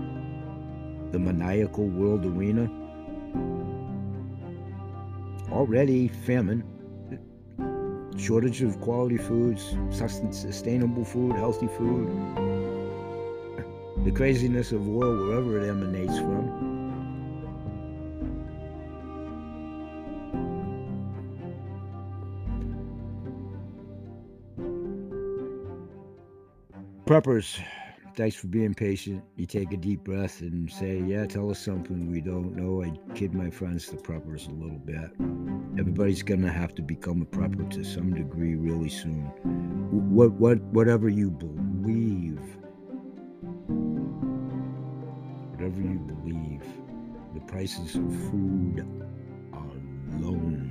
the 1.12 1.18
maniacal 1.18 1.86
world 1.86 2.26
arena, 2.26 2.70
already 5.50 6.08
famine, 6.08 6.62
shortage 8.18 8.62
of 8.62 8.80
quality 8.80 9.16
foods, 9.16 9.74
sustainable 9.90 11.04
food, 11.04 11.34
healthy 11.36 11.68
food, 11.78 12.08
the 14.04 14.12
craziness 14.12 14.72
of 14.72 14.86
war 14.86 15.16
wherever 15.16 15.58
it 15.58 15.68
emanates 15.68 16.18
from. 16.18 16.67
Preppers, 27.08 27.58
thanks 28.16 28.36
for 28.36 28.48
being 28.48 28.74
patient. 28.74 29.24
You 29.36 29.46
take 29.46 29.72
a 29.72 29.78
deep 29.78 30.04
breath 30.04 30.42
and 30.42 30.70
say, 30.70 31.02
Yeah, 31.06 31.24
tell 31.24 31.50
us 31.50 31.58
something 31.58 32.10
we 32.10 32.20
don't 32.20 32.54
know. 32.54 32.84
I 32.84 32.92
kid 33.14 33.32
my 33.32 33.48
friends, 33.48 33.86
the 33.86 33.96
preppers, 33.96 34.46
a 34.46 34.52
little 34.52 34.76
bit. 34.76 35.10
Everybody's 35.80 36.22
going 36.22 36.42
to 36.42 36.52
have 36.52 36.74
to 36.74 36.82
become 36.82 37.22
a 37.22 37.24
prepper 37.24 37.70
to 37.70 37.82
some 37.82 38.12
degree 38.12 38.56
really 38.56 38.90
soon. 38.90 39.22
What, 39.90 40.32
what, 40.32 40.60
whatever 40.64 41.08
you 41.08 41.30
believe, 41.30 42.42
whatever 45.52 45.80
you 45.80 45.98
believe, 46.00 46.62
the 47.32 47.40
prices 47.40 47.94
of 47.94 48.14
food 48.28 48.86
alone 49.54 50.42
already 50.52 50.67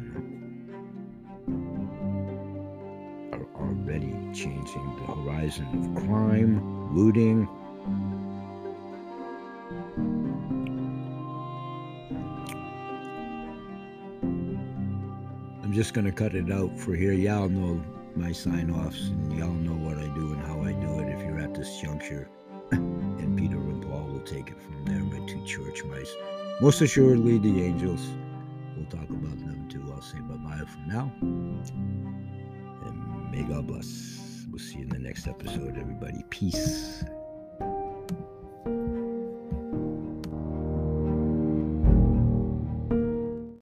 changing 4.38 4.96
the 4.98 5.14
horizon 5.16 5.66
of 5.74 6.06
crime, 6.06 6.96
looting. 6.96 7.48
I'm 15.64 15.74
just 15.74 15.96
going 15.96 16.06
to 16.06 16.12
cut 16.12 16.36
it 16.36 16.52
out 16.52 16.78
for 16.78 16.94
here. 16.94 17.14
Y'all 17.14 17.50
know 17.50 17.84
my 18.16 18.32
sign 18.32 18.70
offs, 18.70 19.08
and 19.08 19.40
y'all 19.40 19.50
know 19.50 19.74
what 19.74 19.98
I 19.98 20.06
do 20.14 20.34
and 20.34 20.42
how 20.44 20.62
I 20.62 20.74
do 20.74 21.00
it 21.00 21.10
if 21.16 21.20
you're 21.26 21.40
at 21.40 21.56
this 21.56 21.82
juncture. 21.82 22.30
and 22.72 23.36
Peter 23.36 23.58
and 23.58 23.82
Paul 23.82 24.04
will 24.04 24.20
take 24.20 24.50
it 24.52 24.62
from 24.62 24.86
there, 24.86 25.00
my 25.00 25.26
two 25.26 25.44
church 25.46 25.84
mice. 25.86 26.14
Most 26.62 26.80
assuredly, 26.82 27.40
the 27.40 27.64
angels. 27.64 28.08
We'll 28.76 28.86
talk 28.86 29.10
about 29.10 29.40
them 29.40 29.68
too. 29.68 29.84
I'll 29.92 30.02
say 30.04 30.20
bye 30.20 30.36
bye 30.36 30.64
for 30.64 30.80
now. 30.88 31.12
And 32.86 33.32
may 33.32 33.42
God 33.42 33.66
bless. 33.66 34.27
We'll 34.58 34.66
see 34.66 34.78
you 34.78 34.84
in 34.86 34.90
the 34.90 34.98
next 34.98 35.28
episode, 35.28 35.78
everybody. 35.78 36.24
Peace. 36.32 37.04